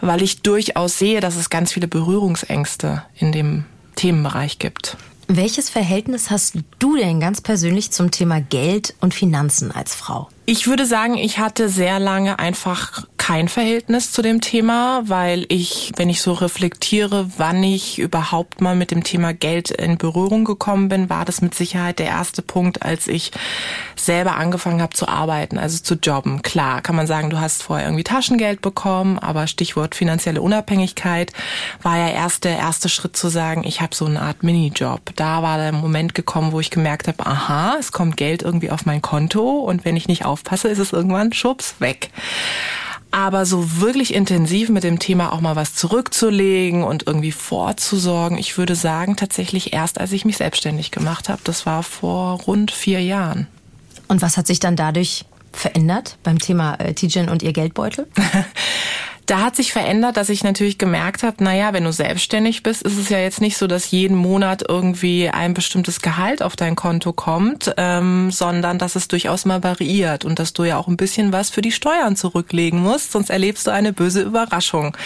[0.00, 3.64] weil ich durchaus sehe, dass es ganz viele Berührungsängste in dem
[3.96, 4.96] Themenbereich gibt.
[5.26, 10.28] Welches Verhältnis hast du denn ganz persönlich zum Thema Geld und Finanzen als Frau?
[10.44, 15.90] Ich würde sagen, ich hatte sehr lange einfach kein Verhältnis zu dem Thema, weil ich,
[15.96, 20.88] wenn ich so reflektiere, wann ich überhaupt mal mit dem Thema Geld in Berührung gekommen
[20.88, 23.32] bin, war das mit Sicherheit der erste Punkt, als ich
[23.96, 26.42] selber angefangen habe zu arbeiten, also zu jobben.
[26.42, 31.32] Klar, kann man sagen, du hast vorher irgendwie Taschengeld bekommen, aber Stichwort finanzielle Unabhängigkeit
[31.82, 35.00] war ja erst der erste Schritt zu sagen, ich habe so eine Art Minijob.
[35.16, 38.86] Da war der Moment gekommen, wo ich gemerkt habe, aha, es kommt Geld irgendwie auf
[38.86, 42.10] mein Konto und wenn ich nicht aufpasse, ist es irgendwann schubs weg.
[43.16, 48.58] Aber so wirklich intensiv mit dem Thema auch mal was zurückzulegen und irgendwie vorzusorgen, ich
[48.58, 51.40] würde sagen, tatsächlich erst, als ich mich selbstständig gemacht habe.
[51.42, 53.46] Das war vor rund vier Jahren.
[54.06, 58.06] Und was hat sich dann dadurch verändert beim Thema äh, Tijen und ihr Geldbeutel?
[59.26, 62.96] Da hat sich verändert, dass ich natürlich gemerkt habe, naja, wenn du selbstständig bist, ist
[62.96, 67.12] es ja jetzt nicht so, dass jeden Monat irgendwie ein bestimmtes Gehalt auf dein Konto
[67.12, 71.32] kommt, ähm, sondern dass es durchaus mal variiert und dass du ja auch ein bisschen
[71.32, 74.96] was für die Steuern zurücklegen musst, sonst erlebst du eine böse Überraschung.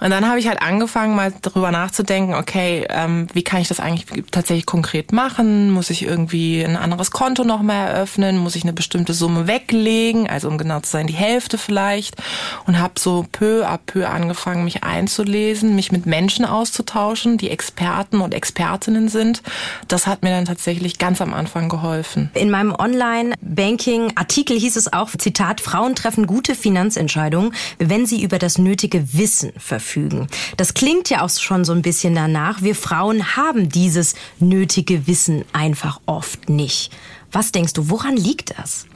[0.00, 3.78] Und dann habe ich halt angefangen, mal darüber nachzudenken, okay, ähm, wie kann ich das
[3.78, 5.70] eigentlich tatsächlich konkret machen?
[5.70, 8.38] Muss ich irgendwie ein anderes Konto nochmal eröffnen?
[8.38, 10.30] Muss ich eine bestimmte Summe weglegen?
[10.30, 12.16] Also um genau zu sein, die Hälfte vielleicht.
[12.64, 18.20] Und habe so peu à peu angefangen, mich einzulesen, mich mit Menschen auszutauschen, die Experten
[18.20, 19.42] und Expertinnen sind.
[19.88, 22.30] Das hat mir dann tatsächlich ganz am Anfang geholfen.
[22.34, 28.58] In meinem Online-Banking-Artikel hieß es auch, Zitat, Frauen treffen gute Finanzentscheidungen, wenn sie über das
[28.58, 30.28] nötige Wissen verfügen.
[30.56, 32.62] Das klingt ja auch schon so ein bisschen danach.
[32.62, 36.90] Wir Frauen haben dieses nötige Wissen einfach oft nicht.
[37.32, 38.86] Was denkst du, woran liegt das?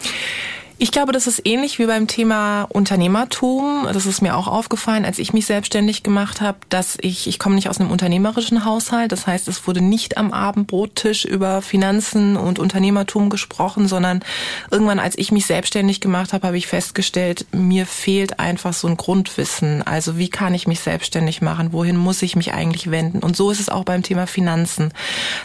[0.77, 3.87] Ich glaube, das ist ähnlich wie beim Thema Unternehmertum.
[3.93, 7.55] Das ist mir auch aufgefallen, als ich mich selbstständig gemacht habe, dass ich, ich komme
[7.55, 9.13] nicht aus einem unternehmerischen Haushalt.
[9.13, 14.25] Das heißt, es wurde nicht am Abendbrottisch über Finanzen und Unternehmertum gesprochen, sondern
[14.73, 18.97] irgendwann, als ich mich selbstständig gemacht habe, habe ich festgestellt, mir fehlt einfach so ein
[18.97, 19.81] Grundwissen.
[19.83, 21.73] Also wie kann ich mich selbstständig machen?
[21.73, 23.21] Wohin muss ich mich eigentlich wenden?
[23.21, 24.93] Und so ist es auch beim Thema Finanzen.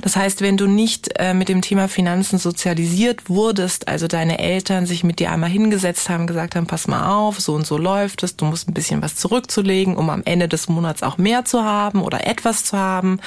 [0.01, 4.87] Das heißt, wenn du nicht äh, mit dem Thema Finanzen sozialisiert wurdest, also deine Eltern
[4.87, 8.23] sich mit dir einmal hingesetzt haben, gesagt haben, pass mal auf, so und so läuft
[8.23, 11.63] es, du musst ein bisschen was zurückzulegen, um am Ende des Monats auch mehr zu
[11.63, 13.19] haben oder etwas zu haben.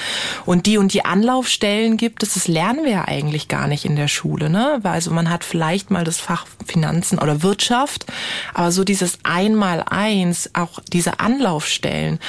[0.45, 3.95] Und die und die Anlaufstellen gibt es, das lernen wir ja eigentlich gar nicht in
[3.95, 4.49] der Schule.
[4.49, 4.81] Ne?
[4.83, 8.05] Also man hat vielleicht mal das Fach Finanzen oder Wirtschaft,
[8.53, 12.19] aber so dieses Einmal-Eins, auch diese Anlaufstellen,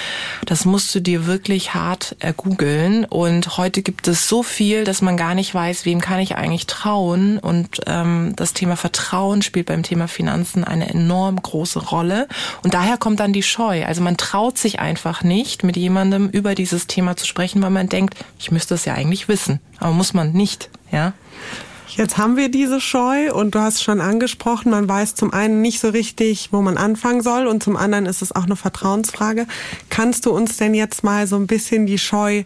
[0.46, 3.04] das musst du dir wirklich hart ergoogeln.
[3.04, 6.66] Und heute gibt es so viel, dass man gar nicht weiß, wem kann ich eigentlich
[6.66, 7.38] trauen.
[7.38, 12.28] Und ähm, das Thema Vertrauen spielt beim Thema Finanzen eine enorm große Rolle.
[12.62, 13.84] Und daher kommt dann die Scheu.
[13.84, 17.88] Also man traut sich einfach nicht, mit jemandem über dieses Thema zu sprechen, weil man
[17.88, 19.60] denkt, ich müsste es ja eigentlich wissen.
[19.78, 21.12] Aber muss man nicht, ja.
[21.96, 25.78] Jetzt haben wir diese Scheu und du hast schon angesprochen, man weiß zum einen nicht
[25.78, 29.46] so richtig, wo man anfangen soll und zum anderen ist es auch eine Vertrauensfrage.
[29.90, 32.44] Kannst du uns denn jetzt mal so ein bisschen die Scheu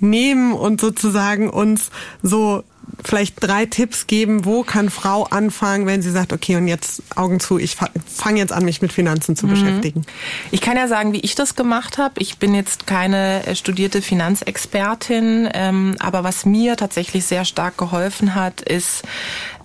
[0.00, 1.90] nehmen und sozusagen uns
[2.22, 2.64] so
[3.04, 7.40] vielleicht drei Tipps geben, wo kann Frau anfangen, wenn sie sagt, okay, und jetzt Augen
[7.40, 9.50] zu, ich fange jetzt an, mich mit Finanzen zu mhm.
[9.50, 10.06] beschäftigen?
[10.50, 12.20] Ich kann ja sagen, wie ich das gemacht habe.
[12.20, 18.34] Ich bin jetzt keine äh, studierte Finanzexpertin, ähm, aber was mir tatsächlich sehr stark geholfen
[18.34, 19.02] hat, ist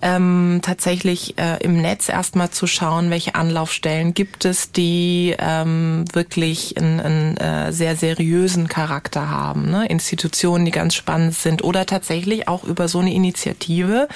[0.02, 6.76] ähm, tatsächlich äh, im Netz erstmal zu schauen, welche Anlaufstellen gibt es, die ähm, wirklich
[6.76, 9.70] einen, einen äh, sehr seriösen Charakter haben.
[9.70, 9.86] Ne?
[9.86, 14.08] Institutionen, die ganz spannend sind oder tatsächlich auch über so eine Initiative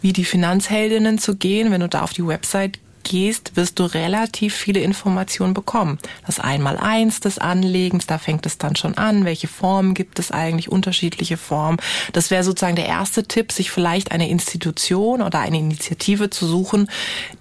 [0.00, 4.54] wie die Finanzheldinnen zu gehen, wenn du da auf die Website gehst, wirst du relativ
[4.54, 5.98] viele Informationen bekommen.
[6.26, 9.24] Das Einmaleins des Anlegens, da fängt es dann schon an.
[9.24, 10.70] Welche Formen gibt es eigentlich?
[10.70, 11.78] Unterschiedliche Formen.
[12.12, 16.88] Das wäre sozusagen der erste Tipp, sich vielleicht eine Institution oder eine Initiative zu suchen,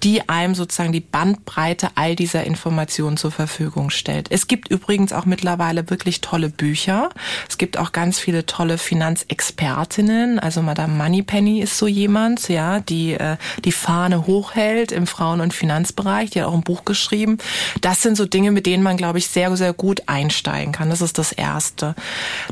[0.03, 4.27] die einem sozusagen die Bandbreite all dieser Informationen zur Verfügung stellt.
[4.29, 7.09] Es gibt übrigens auch mittlerweile wirklich tolle Bücher.
[7.49, 10.39] Es gibt auch ganz viele tolle Finanzexpertinnen.
[10.39, 15.50] Also Madame Moneypenny ist so jemand, ja, die äh, die Fahne hochhält im Frauen- und
[15.51, 16.29] und Finanzbereich.
[16.31, 17.37] Die hat auch ein Buch geschrieben.
[17.81, 20.89] Das sind so Dinge, mit denen man, glaube ich, sehr, sehr gut einsteigen kann.
[20.89, 21.95] Das ist das Erste.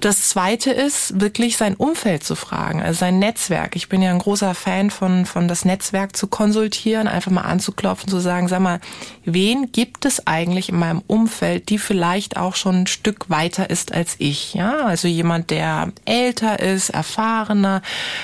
[0.02, 3.76] Das Zweite ist, wirklich sein Umfeld zu fragen, also sein Netzwerk.
[3.76, 8.10] Ich bin ja ein großer Fan von, von das Netzwerk zu konsultieren, einfach mal anzuklopfen,
[8.10, 8.80] zu sagen, sag mal,
[9.26, 13.94] wen gibt es eigentlich in meinem Umfeld, die vielleicht auch schon ein Stück weiter ist
[13.94, 14.54] als ich?
[14.54, 17.82] Ja, also jemand, der älter ist, erfahrener.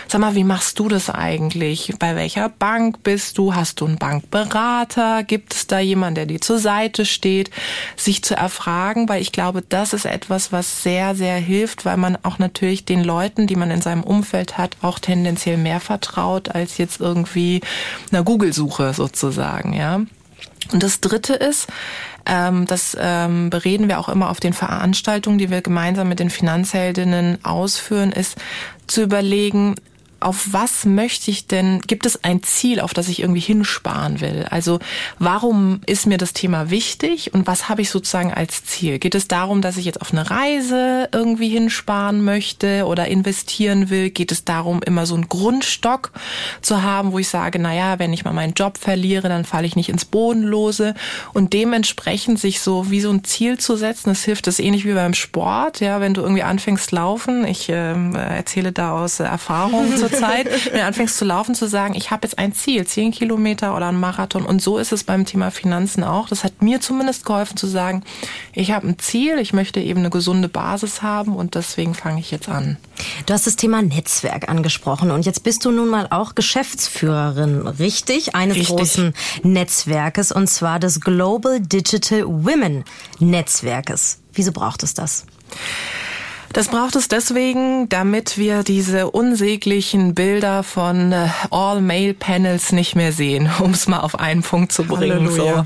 [0.07, 1.93] Sag mal, wie machst du das eigentlich?
[1.99, 3.55] Bei welcher Bank bist du?
[3.55, 4.64] Hast du einen Bankberater?
[4.66, 5.24] Berater?
[5.24, 7.51] Gibt es da jemanden, der dir zur Seite steht?
[7.95, 12.18] Sich zu erfragen, weil ich glaube, das ist etwas, was sehr, sehr hilft, weil man
[12.24, 16.80] auch natürlich den Leuten, die man in seinem Umfeld hat, auch tendenziell mehr vertraut als
[16.80, 17.61] jetzt irgendwie
[18.11, 20.01] einer Google-Suche sozusagen, ja.
[20.72, 21.68] Und das dritte ist,
[22.26, 26.32] ähm, das ähm, bereden wir auch immer auf den Veranstaltungen, die wir gemeinsam mit den
[26.32, 28.36] Finanzheldinnen ausführen, ist
[28.88, 29.76] zu überlegen,
[30.26, 34.47] auf was möchte ich denn, gibt es ein Ziel, auf das ich irgendwie hinsparen will?
[34.49, 34.80] Also
[35.19, 38.97] warum ist mir das Thema wichtig und was habe ich sozusagen als Ziel?
[38.97, 44.09] Geht es darum, dass ich jetzt auf eine Reise irgendwie hinsparen möchte oder investieren will?
[44.09, 46.11] Geht es darum, immer so einen Grundstock
[46.59, 49.76] zu haben, wo ich sage, naja, wenn ich mal meinen Job verliere, dann falle ich
[49.76, 50.95] nicht ins Bodenlose
[51.34, 54.86] und dementsprechend sich so wie so ein Ziel zu setzen, das hilft, das ist ähnlich
[54.86, 59.93] wie beim Sport, ja, wenn du irgendwie anfängst laufen, ich äh, erzähle da aus Erfahrung
[60.20, 63.76] Zeit, wenn du anfängst zu laufen, zu sagen, ich habe jetzt ein Ziel, zehn Kilometer
[63.76, 64.45] oder ein Marathon.
[64.45, 66.28] Und so ist es beim Thema Finanzen auch.
[66.28, 68.03] Das hat mir zumindest geholfen zu sagen,
[68.53, 72.32] ich habe ein Ziel, ich möchte eben eine gesunde Basis haben und deswegen fange ich
[72.32, 72.78] jetzt an.
[73.26, 78.36] Du hast das Thema Netzwerk angesprochen und jetzt bist du nun mal auch Geschäftsführerin, richtig?
[78.36, 78.76] Eines richtig.
[78.76, 79.13] großen
[79.43, 82.84] Netzwerkes und zwar des Global Digital Women
[83.20, 84.20] Netzwerkes.
[84.34, 85.26] Wieso braucht es das?
[86.55, 93.49] Das braucht es deswegen, damit wir diese unsäglichen Bilder von äh, All-Male-Panels nicht mehr sehen,
[93.59, 95.29] um es mal auf einen Punkt zu bringen.
[95.29, 95.65] So.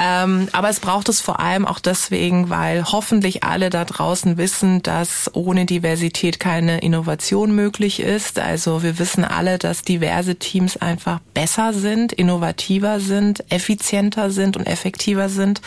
[0.00, 4.80] Ähm, aber es braucht es vor allem auch deswegen, weil hoffentlich alle da draußen wissen,
[4.84, 8.38] dass ohne Diversität keine Innovation möglich ist.
[8.38, 14.68] Also wir wissen alle, dass diverse Teams einfach besser sind, innovativer sind, effizienter sind und
[14.68, 15.60] effektiver sind.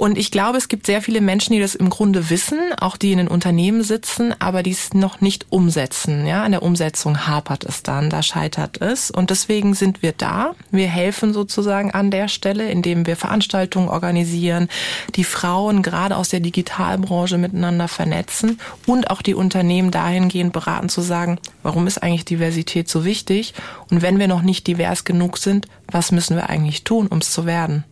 [0.00, 3.12] Und ich glaube, es gibt sehr viele Menschen, die das im Grunde wissen, auch die
[3.12, 6.24] in den Unternehmen sitzen, aber die es noch nicht umsetzen.
[6.24, 9.10] Ja, an der Umsetzung hapert es dann, da scheitert es.
[9.10, 10.54] Und deswegen sind wir da.
[10.70, 14.68] Wir helfen sozusagen an der Stelle, indem wir Veranstaltungen organisieren,
[15.16, 21.02] die Frauen gerade aus der Digitalbranche miteinander vernetzen und auch die Unternehmen dahingehend beraten zu
[21.02, 23.52] sagen, warum ist eigentlich Diversität so wichtig?
[23.90, 27.32] Und wenn wir noch nicht divers genug sind, was müssen wir eigentlich tun, um es
[27.32, 27.84] zu werden?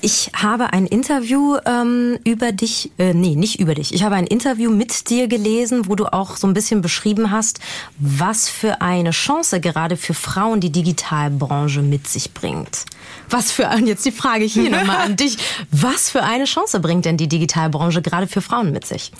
[0.00, 3.92] Ich habe ein Interview ähm, über dich, äh, nee, nicht über dich.
[3.92, 7.58] Ich habe ein Interview mit dir gelesen, wo du auch so ein bisschen beschrieben hast,
[7.98, 12.84] was für eine Chance gerade für Frauen die Digitalbranche mit sich bringt.
[13.28, 15.36] Was für ein, jetzt die Frage hier nochmal an dich.
[15.72, 19.10] Was für eine Chance bringt denn die Digitalbranche gerade für Frauen mit sich?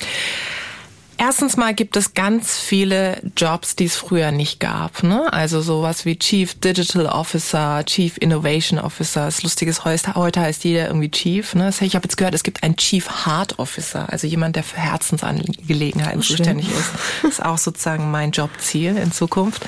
[1.21, 5.03] Erstens mal gibt es ganz viele Jobs, die es früher nicht gab.
[5.03, 5.33] Ne?
[5.33, 9.25] Also sowas wie Chief Digital Officer, Chief Innovation Officer.
[9.25, 11.57] Das Lustige ist, heute heißt jeder irgendwie Chief.
[11.57, 11.71] Ne?
[11.81, 16.23] Ich habe jetzt gehört, es gibt einen Chief Heart Officer, also jemand, der für Herzensangelegenheiten
[16.23, 16.93] zuständig ist.
[17.23, 19.67] Das ist auch sozusagen mein Jobziel in Zukunft.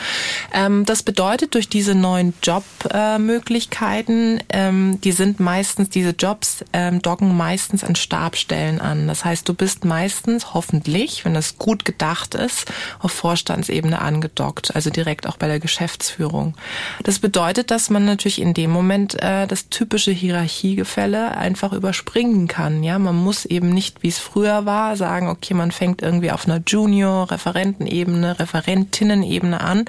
[0.54, 7.36] Ähm, das bedeutet, durch diese neuen Jobmöglichkeiten, ähm, die sind meistens, diese Jobs ähm, docken
[7.36, 9.08] meistens an Stabstellen an.
[9.08, 14.90] Das heißt, du bist meistens hoffentlich, wenn das gut gedacht ist, auf Vorstandsebene angedockt, also
[14.90, 16.54] direkt auch bei der Geschäftsführung.
[17.02, 22.82] Das bedeutet, dass man natürlich in dem Moment äh, das typische Hierarchiegefälle einfach überspringen kann.
[22.82, 26.46] Ja, man muss eben nicht, wie es früher war, sagen, okay, man fängt irgendwie auf
[26.46, 29.84] einer Junior-Referentenebene, Referentinnenebene an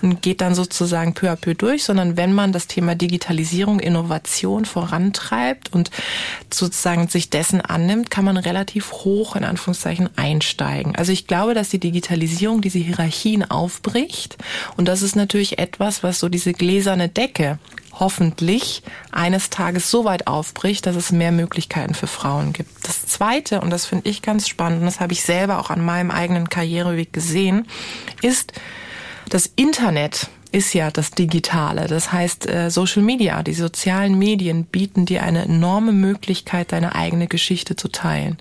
[0.00, 4.64] und geht dann sozusagen peu à peu durch, sondern wenn man das Thema Digitalisierung, Innovation
[4.64, 5.90] vorantreibt und
[6.52, 10.91] sozusagen sich dessen annimmt, kann man relativ hoch in Anführungszeichen einsteigen.
[10.96, 14.36] Also ich glaube, dass die Digitalisierung diese Hierarchien aufbricht.
[14.76, 17.58] Und das ist natürlich etwas, was so diese gläserne Decke
[17.92, 22.70] hoffentlich eines Tages so weit aufbricht, dass es mehr Möglichkeiten für Frauen gibt.
[22.86, 25.84] Das Zweite, und das finde ich ganz spannend, und das habe ich selber auch an
[25.84, 27.66] meinem eigenen Karriereweg gesehen,
[28.22, 28.52] ist
[29.28, 31.86] das Internet ist ja das Digitale.
[31.88, 37.26] Das heißt, äh, Social Media, die sozialen Medien bieten dir eine enorme Möglichkeit, deine eigene
[37.26, 38.36] Geschichte zu teilen.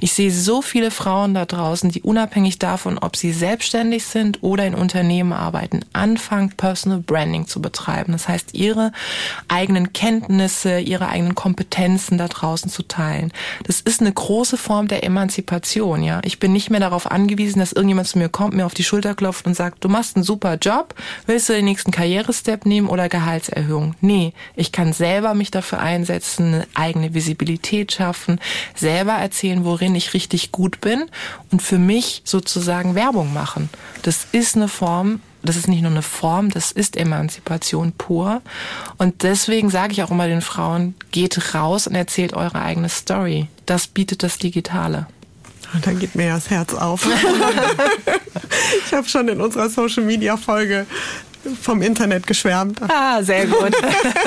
[0.00, 4.64] Ich sehe so viele Frauen da draußen, die unabhängig davon, ob sie selbstständig sind oder
[4.64, 8.12] in Unternehmen arbeiten, anfangen, Personal Branding zu betreiben.
[8.12, 8.92] Das heißt, ihre
[9.48, 13.32] eigenen Kenntnisse, ihre eigenen Kompetenzen da draußen zu teilen.
[13.64, 16.20] Das ist eine große Form der Emanzipation, ja.
[16.24, 19.14] Ich bin nicht mehr darauf angewiesen, dass irgendjemand zu mir kommt, mir auf die Schulter
[19.14, 20.94] klopft und sagt, du machst einen super Job,
[21.26, 23.94] willst du den nächsten Karrierestep nehmen oder Gehaltserhöhung.
[24.00, 28.40] Nee, ich kann selber mich dafür einsetzen, eine eigene Visibilität schaffen,
[28.74, 31.06] selber erzählen, worin ich richtig gut bin
[31.50, 33.68] und für mich sozusagen Werbung machen.
[34.02, 38.42] Das ist eine Form, das ist nicht nur eine Form, das ist Emanzipation pur.
[38.98, 43.46] Und deswegen sage ich auch immer den Frauen, geht raus und erzählt eure eigene Story.
[43.64, 45.06] Das bietet das Digitale.
[45.72, 47.06] Und dann geht mir das Herz auf.
[48.86, 50.86] ich habe schon in unserer Social Media Folge
[51.60, 52.80] vom Internet geschwärmt.
[52.88, 53.72] Ah, sehr gut.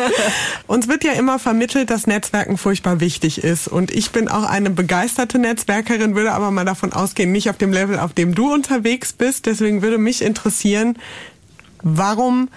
[0.67, 3.67] Uns wird ja immer vermittelt, dass Netzwerken furchtbar wichtig ist.
[3.67, 7.71] Und ich bin auch eine begeisterte Netzwerkerin, würde aber mal davon ausgehen, nicht auf dem
[7.71, 9.45] Level, auf dem du unterwegs bist.
[9.45, 10.97] Deswegen würde mich interessieren,
[11.81, 12.49] warum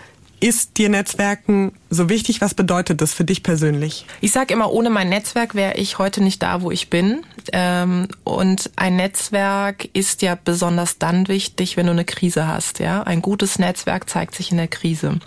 [0.43, 2.41] ist dir Netzwerken so wichtig?
[2.41, 4.07] Was bedeutet das für dich persönlich?
[4.21, 7.23] Ich sage immer, ohne mein Netzwerk wäre ich heute nicht da, wo ich bin.
[7.53, 12.81] Ähm, und ein Netzwerk ist ja besonders dann wichtig, wenn du eine Krise hast.
[12.81, 15.21] Ja, ein gutes Netzwerk zeigt sich in der Krise.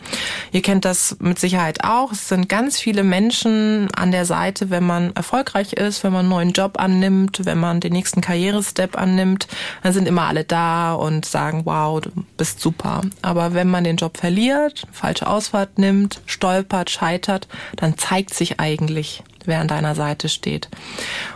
[0.51, 2.11] Ihr kennt das mit Sicherheit auch.
[2.11, 6.29] Es sind ganz viele Menschen an der Seite, wenn man erfolgreich ist, wenn man einen
[6.29, 9.47] neuen Job annimmt, wenn man den nächsten Karrierestep annimmt.
[9.81, 13.01] Dann sind immer alle da und sagen, wow, du bist super.
[13.21, 19.21] Aber wenn man den Job verliert, falsche Ausfahrt nimmt, stolpert, scheitert, dann zeigt sich eigentlich,
[19.45, 20.67] wer an deiner Seite steht.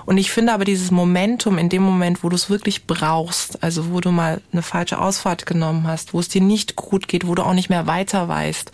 [0.10, 3.91] Und ich finde aber dieses Momentum in dem Moment, wo du es wirklich brauchst, also
[3.91, 7.36] wo du mal eine falsche Ausfahrt genommen hast, wo es dir nicht gut geht, wo
[7.36, 8.72] du auch nicht mehr weiter weißt,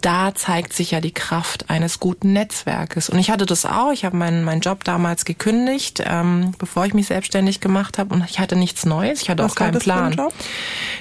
[0.00, 3.10] da zeigt sich ja die Kraft eines guten Netzwerkes.
[3.10, 3.92] Und ich hatte das auch.
[3.92, 8.28] Ich habe meinen, meinen Job damals gekündigt, ähm, bevor ich mich selbstständig gemacht habe und
[8.28, 9.22] ich hatte nichts Neues.
[9.22, 10.16] Ich hatte Was auch keinen Plan.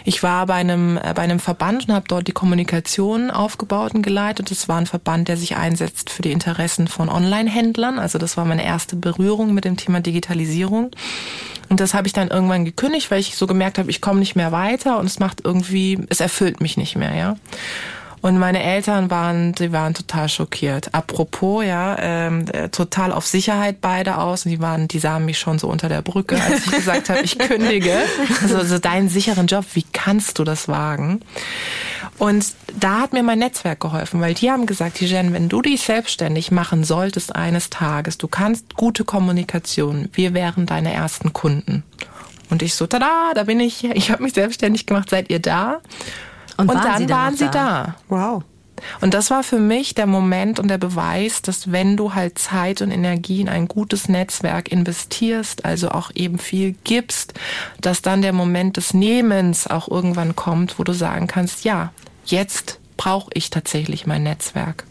[0.06, 4.04] Ich war bei einem, äh, bei einem Verband und habe dort die Kommunikation aufgebaut und
[4.04, 4.52] geleitet.
[4.52, 7.98] Das war ein Verband, der sich einsetzt für die Interessen von Online-Händlern.
[7.98, 10.92] Also das war meine erste Berührung mit dem Thema Digitalisierung.
[11.70, 14.36] Und das habe ich dann irgendwann gekündigt, weil ich so gemerkt habe, ich komme nicht
[14.36, 17.38] mehr weiter und es macht irgendwie, es erfüllt mich nicht mehr, ja.
[18.22, 20.94] Und meine Eltern waren, die waren total schockiert.
[20.94, 24.46] Apropos, ja, ähm, äh, total auf Sicherheit beide aus.
[24.46, 27.22] Und die waren, die sahen mich schon so unter der Brücke, als ich gesagt habe,
[27.22, 27.98] ich kündige.
[28.44, 31.22] Also, also deinen sicheren Job, wie kannst du das wagen?
[32.22, 35.82] Und da hat mir mein Netzwerk geholfen, weil die haben gesagt, Jen, wenn du dich
[35.82, 41.82] selbstständig machen solltest eines Tages, du kannst gute Kommunikation, wir wären deine ersten Kunden.
[42.52, 45.80] Und ich so, tada, da bin ich, ich habe mich selbstständig gemacht, seid ihr da?
[46.58, 47.52] Und, und waren dann, dann waren sie da?
[47.52, 47.96] da.
[48.08, 48.44] Wow.
[49.00, 52.84] Und das war für mich der Moment und der Beweis, dass wenn du halt Zeit
[52.84, 57.34] und Energie in ein gutes Netzwerk investierst, also auch eben viel gibst,
[57.80, 61.92] dass dann der Moment des Nehmens auch irgendwann kommt, wo du sagen kannst, ja,
[62.26, 64.86] jetzt brauche ich tatsächlich mein Netzwerk.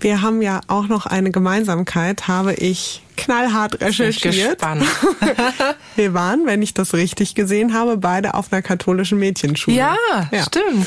[0.00, 4.60] Wir haben ja auch noch eine Gemeinsamkeit, habe ich knallhart recherchiert.
[5.96, 9.76] Wir waren, wenn ich das richtig gesehen habe, beide auf einer katholischen Mädchenschule.
[9.76, 9.96] Ja,
[10.30, 10.44] ja.
[10.44, 10.86] stimmt.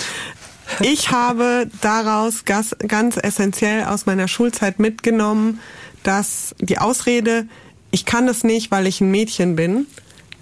[0.79, 5.59] Ich habe daraus ganz, ganz essentiell aus meiner Schulzeit mitgenommen,
[6.03, 7.47] dass die Ausrede,
[7.91, 9.87] ich kann es nicht, weil ich ein Mädchen bin,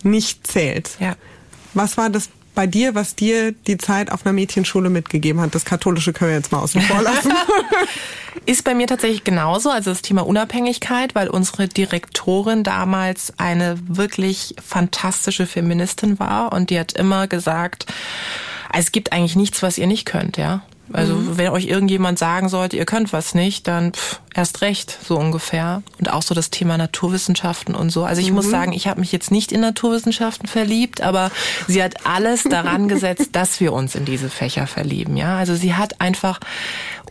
[0.04, 0.92] nicht zählt.
[1.00, 1.16] Ja.
[1.74, 2.30] Was war das
[2.60, 5.56] bei dir, was dir die Zeit auf einer Mädchenschule mitgegeben hat?
[5.56, 7.32] Das Katholische können wir jetzt mal außen vor lassen.
[8.46, 14.56] Ist bei mir tatsächlich genauso, also das Thema Unabhängigkeit, weil unsere Direktorin damals eine wirklich
[14.62, 17.86] fantastische Feministin war und die hat immer gesagt,
[18.74, 20.62] es gibt eigentlich nichts, was ihr nicht könnt, ja.
[20.92, 21.38] Also mhm.
[21.38, 25.84] wenn euch irgendjemand sagen sollte, ihr könnt was nicht, dann pff, erst recht, so ungefähr.
[26.00, 28.04] Und auch so das Thema Naturwissenschaften und so.
[28.04, 28.36] Also ich mhm.
[28.36, 31.32] muss sagen, ich habe mich jetzt nicht in Naturwissenschaften verliebt, aber
[31.68, 35.18] sie hat alles daran gesetzt, dass wir uns in diese Fächer verlieben.
[35.18, 36.40] Ja, also sie hat einfach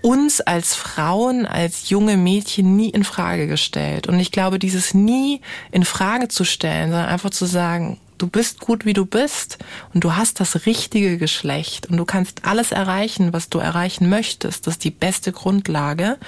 [0.03, 4.07] uns als Frauen, als junge Mädchen nie in Frage gestellt.
[4.07, 8.61] Und ich glaube, dieses nie in Frage zu stellen, sondern einfach zu sagen, du bist
[8.61, 9.59] gut, wie du bist
[9.95, 14.67] und du hast das richtige Geschlecht und du kannst alles erreichen, was du erreichen möchtest.
[14.67, 16.19] Das ist die beste Grundlage.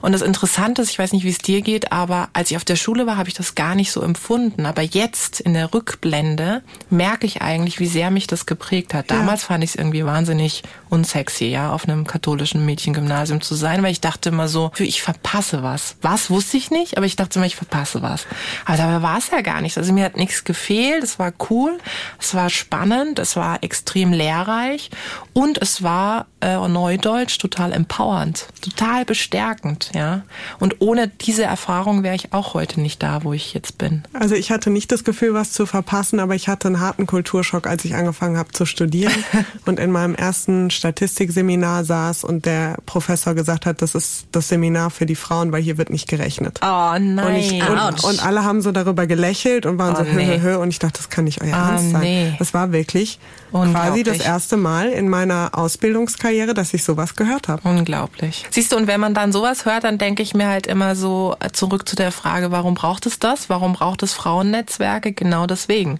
[0.00, 2.64] Und das Interessante ist, ich weiß nicht, wie es dir geht, aber als ich auf
[2.64, 4.66] der Schule war, habe ich das gar nicht so empfunden.
[4.66, 9.10] Aber jetzt in der Rückblende merke ich eigentlich, wie sehr mich das geprägt hat.
[9.10, 9.48] Damals ja.
[9.48, 14.00] fand ich es irgendwie wahnsinnig unsexy, ja, auf einem katholischen Mädchengymnasium zu sein, weil ich
[14.00, 15.96] dachte immer so, ich verpasse was.
[16.02, 18.26] Was wusste ich nicht, aber ich dachte immer, ich verpasse was.
[18.64, 19.76] Aber dabei war es ja gar nicht.
[19.78, 21.04] Also mir hat nichts gefehlt.
[21.04, 21.78] Es war cool,
[22.18, 24.90] es war spannend, es war extrem lehrreich
[25.32, 30.22] und es war äh, Neudeutsch total empowernd, total bestärkend, ja.
[30.58, 34.02] Und ohne diese Erfahrung wäre ich auch heute nicht da, wo ich jetzt bin.
[34.12, 37.66] Also ich hatte nicht das Gefühl, was zu verpassen, aber ich hatte einen harten Kulturschock,
[37.66, 39.12] als ich angefangen habe zu studieren
[39.66, 44.90] und in meinem ersten Statistikseminar saß und der Professor gesagt hat, das ist das Seminar
[44.90, 46.60] für die Frauen, weil hier wird nicht gerechnet.
[46.62, 47.18] Oh nein.
[47.18, 50.40] Und, ich, und, und alle haben so darüber gelächelt und waren oh, so hö, hö,
[50.40, 50.56] hö.
[50.56, 52.00] Und ich dachte, das kann nicht euer ah, Ernst sein.
[52.00, 52.34] Nee.
[52.38, 53.18] Das war wirklich
[53.50, 57.68] quasi das erste Mal in meiner Ausbildungskarriere, dass ich sowas gehört habe.
[57.68, 58.46] Unglaublich.
[58.50, 61.36] Siehst du, und wenn man dann sowas hört, dann denke ich mir halt immer so
[61.40, 63.48] äh, zurück zu der Frage, warum braucht es das?
[63.48, 65.12] Warum braucht es Frauennetzwerke?
[65.12, 65.98] Genau deswegen.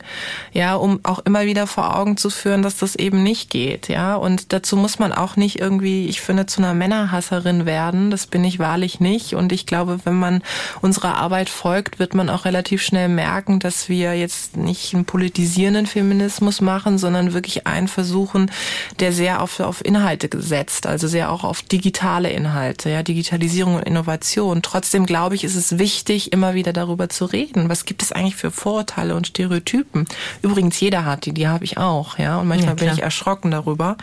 [0.52, 3.88] Ja, um auch immer wieder vor Augen zu führen, dass das eben nicht geht.
[3.88, 8.10] Ja, und dazu muss man auch nicht irgendwie, ich finde, zu einer Männerhasserin werden.
[8.10, 9.34] Das bin ich wahrlich nicht.
[9.34, 10.42] Und ich glaube, wenn man
[10.80, 15.86] unserer Arbeit folgt, wird man auch relativ schnell merken, dass wir jetzt nicht einen politisierenden
[15.86, 18.50] Feminismus machen, sondern wirklich einen versuchen,
[18.98, 19.84] der sehr auf, auf
[20.20, 24.62] Inhalte setzt, also sehr auch auf digitale Inhalte, ja, Digitalisierung und Innovation.
[24.62, 27.68] Trotzdem glaube ich, ist es wichtig, immer wieder darüber zu reden.
[27.68, 30.06] Was gibt es eigentlich für Vorurteile und Stereotypen?
[30.42, 33.50] Übrigens, jeder hat die, die habe ich auch, ja, und manchmal ja, bin ich erschrocken
[33.50, 33.96] darüber.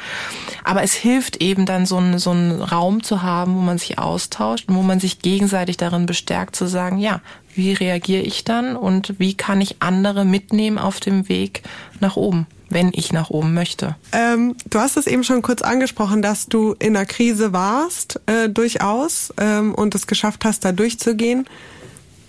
[0.64, 4.00] Aber es hilft eben dann so einen, so einen Raum zu haben, wo man sich
[4.00, 7.22] austauscht und wo man sich gegenseitig darin bestärkt zu sagen, ja,
[7.54, 11.64] wie reagiere ich dann und wie kann ich andere mitnehmen auf dem Weg
[12.00, 12.46] nach oben?
[12.70, 13.96] Wenn ich nach oben möchte.
[14.12, 18.50] Ähm, du hast es eben schon kurz angesprochen, dass du in einer Krise warst, äh,
[18.50, 21.46] durchaus, ähm, und es geschafft hast, da durchzugehen.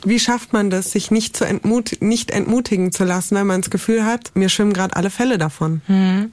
[0.04, 3.70] Wie schafft man das, sich nicht, zu entmut nicht entmutigen zu lassen, wenn man das
[3.70, 5.82] Gefühl hat, mir schwimmen gerade alle Fälle davon?
[5.88, 6.32] Mhm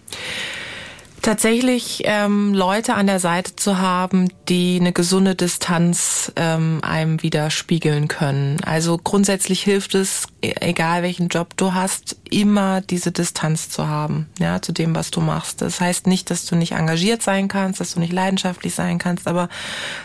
[1.26, 8.08] Tatsächlich ähm, Leute an der Seite zu haben, die eine gesunde Distanz ähm, einem widerspiegeln
[8.08, 8.60] können.
[8.64, 14.28] Also grundsätzlich hilft es, e-, egal welchen Job du hast, immer diese Distanz zu haben,
[14.38, 15.64] ja, zu dem, was du machst.
[15.64, 19.28] Das heißt nicht, dass du nicht engagiert sein kannst, dass du nicht leidenschaftlich sein kannst,
[19.28, 19.50] aber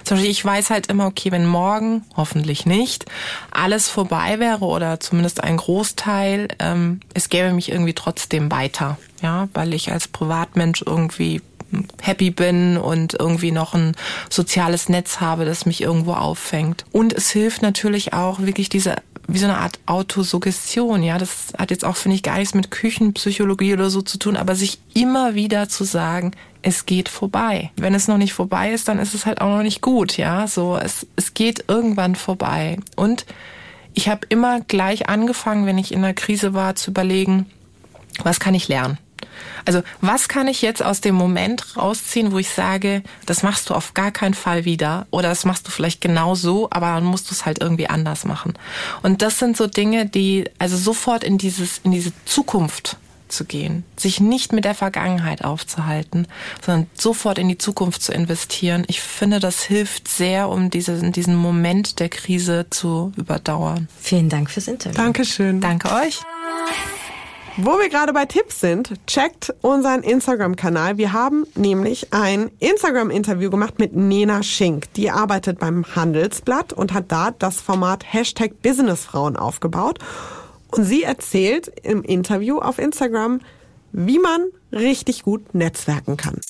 [0.04, 3.04] zum Beispiel ich weiß halt immer, okay, wenn morgen, hoffentlich nicht,
[3.50, 9.48] alles vorbei wäre oder zumindest ein Großteil, ähm, es gäbe mich irgendwie trotzdem weiter ja,
[9.54, 11.40] weil ich als Privatmensch irgendwie
[12.02, 13.94] happy bin und irgendwie noch ein
[14.28, 16.84] soziales Netz habe, das mich irgendwo auffängt.
[16.90, 18.96] Und es hilft natürlich auch wirklich diese
[19.32, 22.72] wie so eine Art Autosuggestion, ja, das hat jetzt auch finde ich gar nichts mit
[22.72, 27.70] Küchenpsychologie oder so zu tun, aber sich immer wieder zu sagen, es geht vorbei.
[27.76, 30.48] Wenn es noch nicht vorbei ist, dann ist es halt auch noch nicht gut, ja,
[30.48, 33.24] so es es geht irgendwann vorbei und
[33.94, 37.46] ich habe immer gleich angefangen, wenn ich in einer Krise war, zu überlegen,
[38.22, 38.98] was kann ich lernen?
[39.64, 43.74] Also was kann ich jetzt aus dem Moment rausziehen, wo ich sage, das machst du
[43.74, 47.30] auf gar keinen Fall wieder oder das machst du vielleicht genau so, aber dann musst
[47.30, 48.54] du es halt irgendwie anders machen.
[49.02, 52.96] Und das sind so Dinge, die also sofort in dieses in diese Zukunft
[53.30, 56.26] zu gehen, sich nicht mit der Vergangenheit aufzuhalten,
[56.64, 58.84] sondern sofort in die Zukunft zu investieren.
[58.88, 63.88] Ich finde, das hilft sehr, um diese, diesen Moment der Krise zu überdauern.
[64.00, 64.96] Vielen Dank fürs Interview.
[64.96, 65.60] Dankeschön.
[65.60, 66.20] Danke euch.
[67.56, 70.98] Wo wir gerade bei Tipps sind, checkt unseren Instagram-Kanal.
[70.98, 74.92] Wir haben nämlich ein Instagram-Interview gemacht mit Nena Schink.
[74.94, 79.98] Die arbeitet beim Handelsblatt und hat da das Format Hashtag Businessfrauen aufgebaut.
[80.70, 83.40] Und sie erzählt im Interview auf Instagram,
[83.92, 86.40] wie man richtig gut netzwerken kann.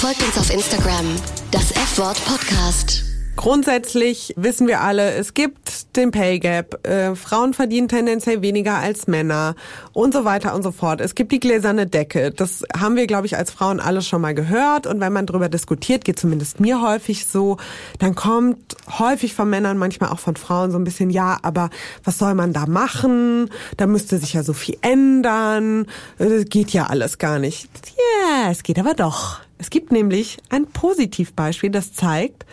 [0.00, 1.06] Folgt uns auf Instagram,
[1.50, 3.09] das F-Wort Podcast.
[3.36, 9.06] Grundsätzlich wissen wir alle, es gibt den Pay Gap, äh, Frauen verdienen tendenziell weniger als
[9.06, 9.54] Männer
[9.92, 11.00] und so weiter und so fort.
[11.00, 12.32] Es gibt die gläserne Decke.
[12.32, 14.86] Das haben wir, glaube ich, als Frauen alle schon mal gehört.
[14.86, 17.56] Und wenn man darüber diskutiert, geht zumindest mir häufig so,
[17.98, 21.70] dann kommt häufig von Männern, manchmal auch von Frauen so ein bisschen, ja, aber
[22.04, 23.48] was soll man da machen?
[23.76, 25.86] Da müsste sich ja so viel ändern.
[26.18, 27.70] Das geht ja alles gar nicht.
[27.96, 29.40] Ja, yeah, es geht aber doch.
[29.56, 32.46] Es gibt nämlich ein Positivbeispiel, das zeigt,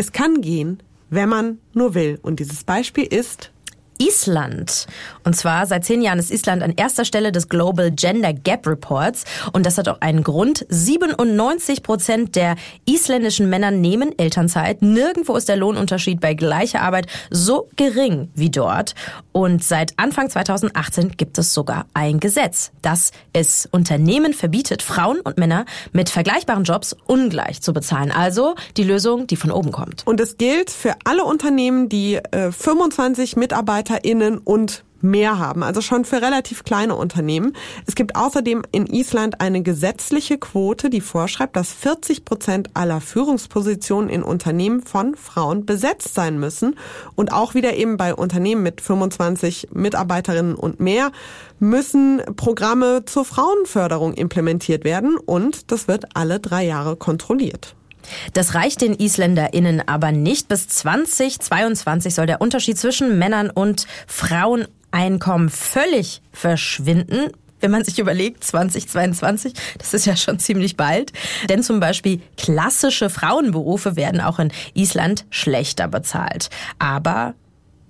[0.00, 2.18] es kann gehen, wenn man nur will.
[2.22, 3.52] Und dieses Beispiel ist
[4.00, 4.86] Island.
[5.24, 9.24] Und zwar seit zehn Jahren ist Island an erster Stelle des Global Gender Gap Reports.
[9.52, 10.66] Und das hat auch einen Grund.
[10.68, 14.82] 97 Prozent der isländischen Männer nehmen Elternzeit.
[14.82, 18.94] Nirgendwo ist der Lohnunterschied bei gleicher Arbeit so gering wie dort.
[19.32, 25.38] Und seit Anfang 2018 gibt es sogar ein Gesetz, das es Unternehmen verbietet, Frauen und
[25.38, 28.10] Männer mit vergleichbaren Jobs ungleich zu bezahlen.
[28.10, 30.06] Also die Lösung, die von oben kommt.
[30.06, 35.80] Und es gilt für alle Unternehmen, die äh, 25 Mitarbeiter MitarbeiterInnen und mehr haben, also
[35.80, 37.54] schon für relativ kleine Unternehmen.
[37.86, 44.10] Es gibt außerdem in Island eine gesetzliche Quote, die vorschreibt, dass 40 Prozent aller Führungspositionen
[44.10, 46.76] in Unternehmen von Frauen besetzt sein müssen.
[47.16, 51.12] Und auch wieder eben bei Unternehmen mit 25 Mitarbeiterinnen und mehr
[51.58, 57.74] müssen Programme zur Frauenförderung implementiert werden und das wird alle drei Jahre kontrolliert.
[58.32, 60.48] Das reicht den IsländerInnen aber nicht.
[60.48, 67.30] Bis 2022 soll der Unterschied zwischen Männern und Fraueneinkommen völlig verschwinden
[67.60, 71.12] wenn man sich überlegt, 2022, das ist ja schon ziemlich bald.
[71.48, 76.48] Denn zum Beispiel klassische Frauenberufe werden auch in Island schlechter bezahlt.
[76.78, 77.34] Aber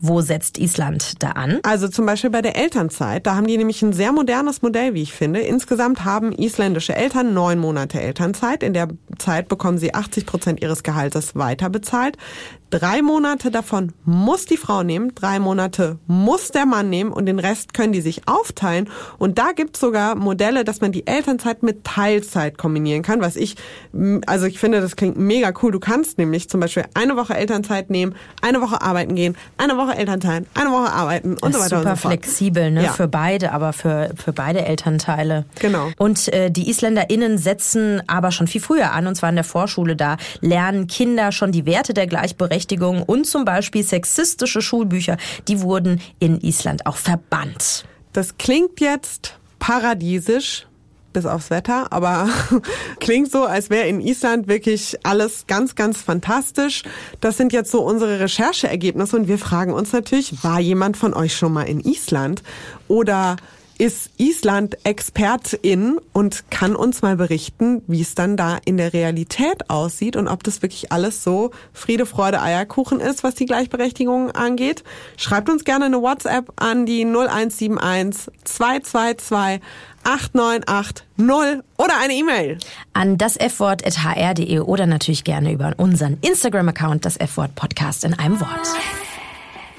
[0.01, 1.61] wo setzt Island da an?
[1.63, 3.27] Also zum Beispiel bei der Elternzeit.
[3.27, 5.41] Da haben die nämlich ein sehr modernes Modell, wie ich finde.
[5.41, 8.63] Insgesamt haben isländische Eltern neun Monate Elternzeit.
[8.63, 8.89] In der
[9.19, 12.17] Zeit bekommen sie 80 Prozent ihres Gehaltes weiter bezahlt.
[12.71, 17.41] Drei Monate davon muss die Frau nehmen, drei Monate muss der Mann nehmen und den
[17.41, 18.89] Rest können die sich aufteilen.
[19.19, 23.57] Und da gibt's sogar Modelle, dass man die Elternzeit mit Teilzeit kombinieren kann, was ich,
[24.27, 25.73] also ich finde, das klingt mega cool.
[25.73, 29.97] Du kannst nämlich zum Beispiel eine Woche Elternzeit nehmen, eine Woche arbeiten gehen, eine Woche
[29.97, 32.13] Elternzeit, eine Woche arbeiten und so weiter super und so fort.
[32.13, 32.85] flexibel, ne?
[32.85, 32.93] Ja.
[32.93, 35.45] Für beide, aber für, für beide Elternteile.
[35.59, 35.89] Genau.
[35.99, 39.97] Und äh, die IsländerInnen setzen aber schon viel früher an, und zwar in der Vorschule.
[39.97, 42.60] Da lernen Kinder schon die Werte der Gleichberechtigung
[43.07, 45.17] und zum Beispiel sexistische Schulbücher,
[45.49, 47.85] die wurden in Island auch verbannt.
[48.13, 50.67] Das klingt jetzt paradiesisch,
[51.13, 52.29] bis aufs Wetter, aber
[53.01, 56.83] klingt so, als wäre in Island wirklich alles ganz, ganz fantastisch.
[57.21, 61.35] Das sind jetzt so unsere Rechercheergebnisse und wir fragen uns natürlich, war jemand von euch
[61.35, 62.43] schon mal in Island?
[62.89, 63.37] Oder
[63.81, 69.71] ist Island Expertin und kann uns mal berichten, wie es dann da in der Realität
[69.71, 74.85] aussieht und ob das wirklich alles so Friede, Freude, Eierkuchen ist, was die Gleichberechtigung angeht.
[75.17, 79.63] Schreibt uns gerne eine WhatsApp an die 0171 222
[80.05, 82.59] 8980 oder eine E-Mail.
[82.93, 88.69] An das F-Wort.hr.de oder natürlich gerne über unseren Instagram-Account, das F-Wort Podcast in einem Wort.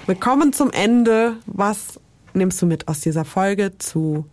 [0.07, 1.35] Wir kommen zum Ende.
[1.45, 1.99] Was
[2.33, 4.25] nimmst du mit aus dieser Folge zu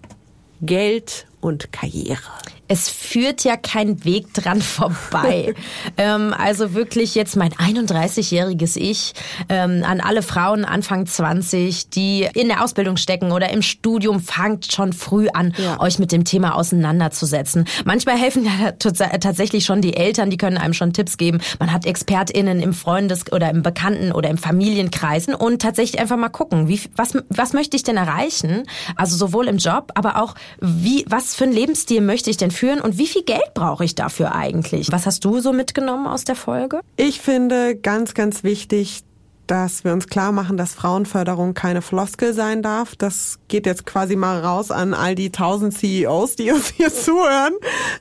[0.61, 2.21] Geld und Karriere?
[2.69, 5.55] Es führt ja kein Weg dran vorbei.
[5.97, 9.15] ähm, also wirklich jetzt mein 31-jähriges Ich
[9.49, 14.73] ähm, an alle Frauen Anfang 20, die in der Ausbildung stecken oder im Studium, fangt
[14.73, 15.81] schon früh an, ja.
[15.81, 17.65] euch mit dem Thema auseinanderzusetzen.
[17.85, 21.41] Manchmal helfen ja tatsächlich schon die Eltern, die können einem schon Tipps geben.
[21.59, 26.29] Man hat ExpertInnen im Freundes- oder im Bekannten- oder im Familienkreisen und tatsächlich einfach mal
[26.29, 28.65] gucken, wie, was, was möchte ich denn erreichen?
[28.97, 32.81] Also sowohl im Job, aber auch wie, was für ein Lebensstil möchte ich denn führen
[32.81, 34.93] und wie viel Geld brauche ich dafür eigentlich?
[34.93, 36.81] Was hast du so mitgenommen aus der Folge?
[36.97, 39.03] Ich finde ganz, ganz wichtig,
[39.49, 42.95] dass wir uns klar machen, dass Frauenförderung keine Floskel sein darf.
[42.97, 47.55] Das geht jetzt quasi mal raus an all die tausend CEOs, die uns hier zuhören.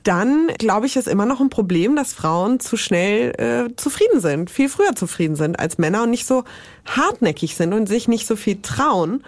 [0.04, 4.50] Dann glaube ich, ist immer noch ein Problem, dass Frauen zu schnell äh, zufrieden sind,
[4.50, 6.44] viel früher zufrieden sind als Männer und nicht so
[6.84, 9.24] hartnäckig sind und sich nicht so viel trauen.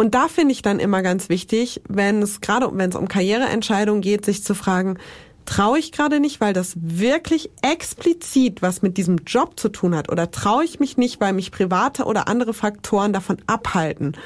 [0.00, 4.00] Und da finde ich dann immer ganz wichtig, wenn es gerade wenn es um Karriereentscheidungen
[4.00, 4.96] geht, sich zu fragen,
[5.44, 10.10] traue ich gerade nicht, weil das wirklich explizit was mit diesem Job zu tun hat?
[10.10, 14.16] Oder traue ich mich nicht, weil mich private oder andere Faktoren davon abhalten,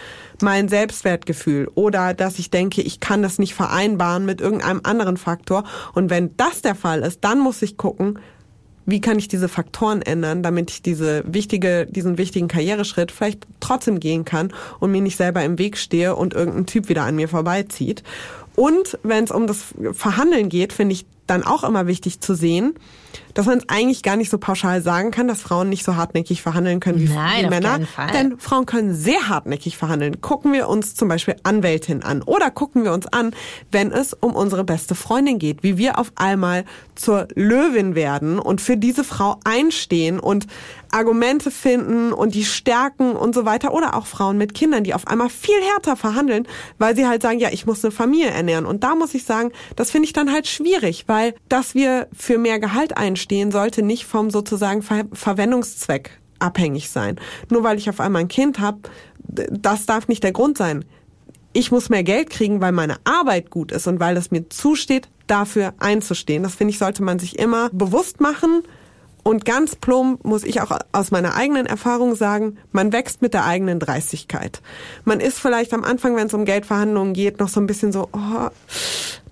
[0.41, 5.65] mein Selbstwertgefühl oder dass ich denke, ich kann das nicht vereinbaren mit irgendeinem anderen Faktor.
[5.93, 8.21] Und wenn das der Fall ist, dann muss ich gucken,
[8.87, 14.01] wie kann ich diese Faktoren ändern, damit ich diese wichtige, diesen wichtigen Karriereschritt vielleicht trotzdem
[14.01, 17.29] gehen kann und mir nicht selber im Weg stehe und irgendein Typ wieder an mir
[17.29, 18.03] vorbeizieht.
[18.57, 22.75] Und wenn es um das Verhandeln geht, finde ich dann auch immer wichtig zu sehen,
[23.35, 26.43] dass man es eigentlich gar nicht so pauschal sagen kann, dass Frauen nicht so hartnäckig
[26.43, 27.81] verhandeln können wie, Nein, wie Männer.
[28.13, 30.21] Denn Frauen können sehr hartnäckig verhandeln.
[30.21, 33.35] Gucken wir uns zum Beispiel Anwältin an oder gucken wir uns an,
[33.71, 36.65] wenn es um unsere beste Freundin geht, wie wir auf einmal
[36.95, 40.47] zur Löwin werden und für diese Frau einstehen und
[40.93, 43.75] Argumente finden und die stärken und so weiter.
[43.75, 46.47] Oder auch Frauen mit Kindern, die auf einmal viel härter verhandeln,
[46.79, 48.65] weil sie halt sagen, ja, ich muss eine Familie ernähren.
[48.65, 52.39] Und da muss ich sagen, das finde ich dann halt schwierig, weil dass wir für
[52.39, 56.11] mehr Gehalt einstehen, sollte nicht vom sozusagen Ver Verwendungszweck
[56.41, 57.21] abhängig sein.
[57.51, 58.81] Nur weil ich auf einmal ein Kind habe,
[59.23, 60.85] das darf nicht der Grund sein.
[61.53, 65.09] Ich muss mehr Geld kriegen, weil meine Arbeit gut ist und weil es mir zusteht,
[65.29, 66.43] dafür einzustehen.
[66.43, 68.65] Das finde ich, sollte man sich immer bewusst machen
[69.23, 73.47] und ganz plump muss ich auch aus meiner eigenen Erfahrung sagen, man wächst mit der
[73.47, 74.63] eigenen Dreistigkeit.
[75.05, 78.09] Man ist vielleicht am Anfang, wenn es um Geldverhandlungen geht, noch so ein bisschen so,
[78.13, 78.51] oh,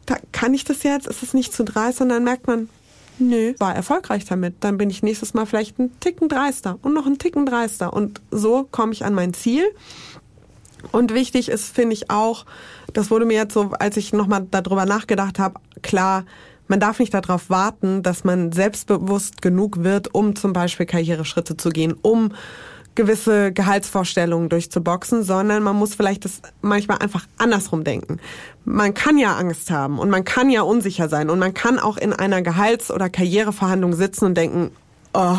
[0.06, 1.06] da kann ich das jetzt?
[1.06, 2.00] Ist es nicht zu dreist?
[2.00, 2.68] Und dann merkt man,
[3.18, 4.56] nö, war erfolgreich damit.
[4.60, 7.92] Dann bin ich nächstes Mal vielleicht ein Ticken dreister und noch ein Ticken dreister.
[7.92, 9.64] Und so komme ich an mein Ziel.
[10.90, 12.44] Und wichtig ist, finde ich auch,
[12.92, 16.24] das wurde mir jetzt so, als ich nochmal darüber nachgedacht habe, klar,
[16.66, 21.70] man darf nicht darauf warten, dass man selbstbewusst genug wird, um zum Beispiel Karriereschritte zu
[21.70, 22.32] gehen, um
[22.94, 28.18] gewisse Gehaltsvorstellungen durchzuboxen, sondern man muss vielleicht das manchmal einfach andersrum denken.
[28.64, 31.96] Man kann ja Angst haben und man kann ja unsicher sein und man kann auch
[31.96, 34.70] in einer Gehalts- oder Karriereverhandlung sitzen und denken,
[35.14, 35.36] oh,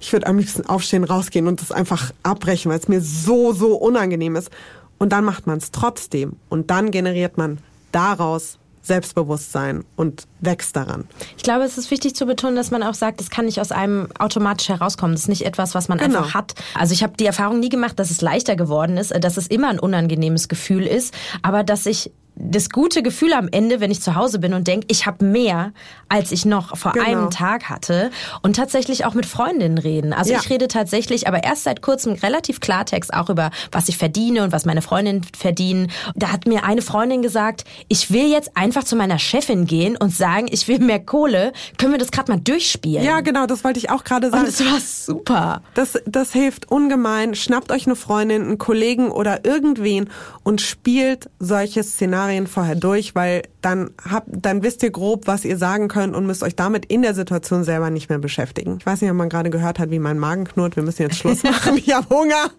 [0.00, 3.76] ich würde am liebsten aufstehen, rausgehen und das einfach abbrechen, weil es mir so, so
[3.76, 4.50] unangenehm ist.
[4.98, 7.58] Und dann macht man es trotzdem und dann generiert man
[7.92, 11.06] daraus Selbstbewusstsein und wächst daran.
[11.36, 13.70] Ich glaube, es ist wichtig zu betonen, dass man auch sagt, es kann nicht aus
[13.70, 15.14] einem automatisch herauskommen.
[15.14, 16.18] Das ist nicht etwas, was man genau.
[16.18, 16.54] einfach hat.
[16.74, 19.68] Also ich habe die Erfahrung nie gemacht, dass es leichter geworden ist, dass es immer
[19.68, 22.10] ein unangenehmes Gefühl ist, aber dass ich
[22.40, 25.72] das gute Gefühl am Ende, wenn ich zu Hause bin und denke, ich habe mehr,
[26.08, 27.06] als ich noch vor genau.
[27.06, 28.10] einem Tag hatte
[28.42, 30.12] und tatsächlich auch mit Freundinnen reden.
[30.12, 30.38] Also ja.
[30.38, 34.52] ich rede tatsächlich, aber erst seit kurzem relativ Klartext auch über, was ich verdiene und
[34.52, 35.90] was meine Freundinnen verdienen.
[36.14, 40.14] Da hat mir eine Freundin gesagt, ich will jetzt einfach zu meiner Chefin gehen und
[40.14, 41.52] sagen, ich will mehr Kohle.
[41.76, 43.04] Können wir das gerade mal durchspielen?
[43.04, 44.44] Ja, genau, das wollte ich auch gerade sagen.
[44.44, 45.62] Und das war super.
[45.74, 47.34] Das, das hilft ungemein.
[47.34, 50.08] Schnappt euch eine Freundin, einen Kollegen oder irgendwen
[50.44, 55.44] und spielt solche Szenarien Szenarien vorher durch, weil dann habt, dann wisst ihr grob, was
[55.44, 58.76] ihr sagen könnt und müsst euch damit in der Situation selber nicht mehr beschäftigen.
[58.78, 60.76] Ich weiß nicht, ob man gerade gehört hat, wie mein Magen knurrt.
[60.76, 61.78] Wir müssen jetzt Schluss machen.
[61.78, 62.50] Ich habe Hunger.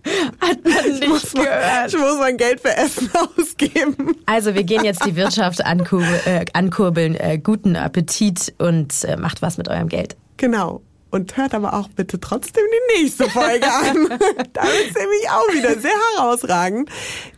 [0.41, 1.49] Hat man nicht ich muss gehört.
[1.49, 4.15] Mein, ich muss mein Geld für Essen ausgeben.
[4.25, 6.19] Also wir gehen jetzt die Wirtschaft ankurbeln.
[6.25, 7.15] Äh, ankurbeln.
[7.15, 10.17] Äh, guten Appetit und äh, macht was mit eurem Geld.
[10.37, 10.81] Genau.
[11.11, 14.07] Und hört aber auch bitte trotzdem die nächste Folge an.
[14.53, 16.89] da wird nämlich auch wieder sehr herausragend.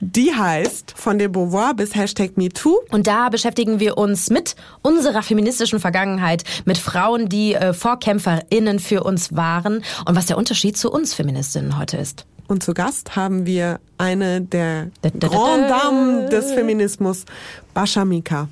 [0.02, 2.80] Die heißt Von der Beauvoir bis Hashtag MeToo.
[2.90, 9.04] Und da beschäftigen wir uns mit unserer feministischen Vergangenheit, mit Frauen, die äh, VorkämpferInnen für
[9.04, 12.26] uns waren und was der Unterschied zu uns Feministinnen heute ist.
[12.48, 17.24] Und zu Gast haben wir eine der Grand Damen des Feminismus,
[17.74, 18.50] Bascha Mika.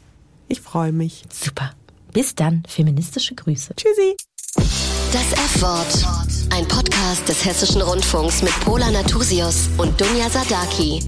[0.48, 1.24] Ich freue mich.
[1.30, 1.72] Super.
[2.14, 2.64] Bis dann.
[2.68, 3.76] Feministische Grüße.
[3.76, 4.16] Tschüssi.
[4.56, 6.06] Das F-Wort.
[6.52, 11.04] Ein Podcast des Hessischen Rundfunks mit Pola Natusius und Dunja Sadaki.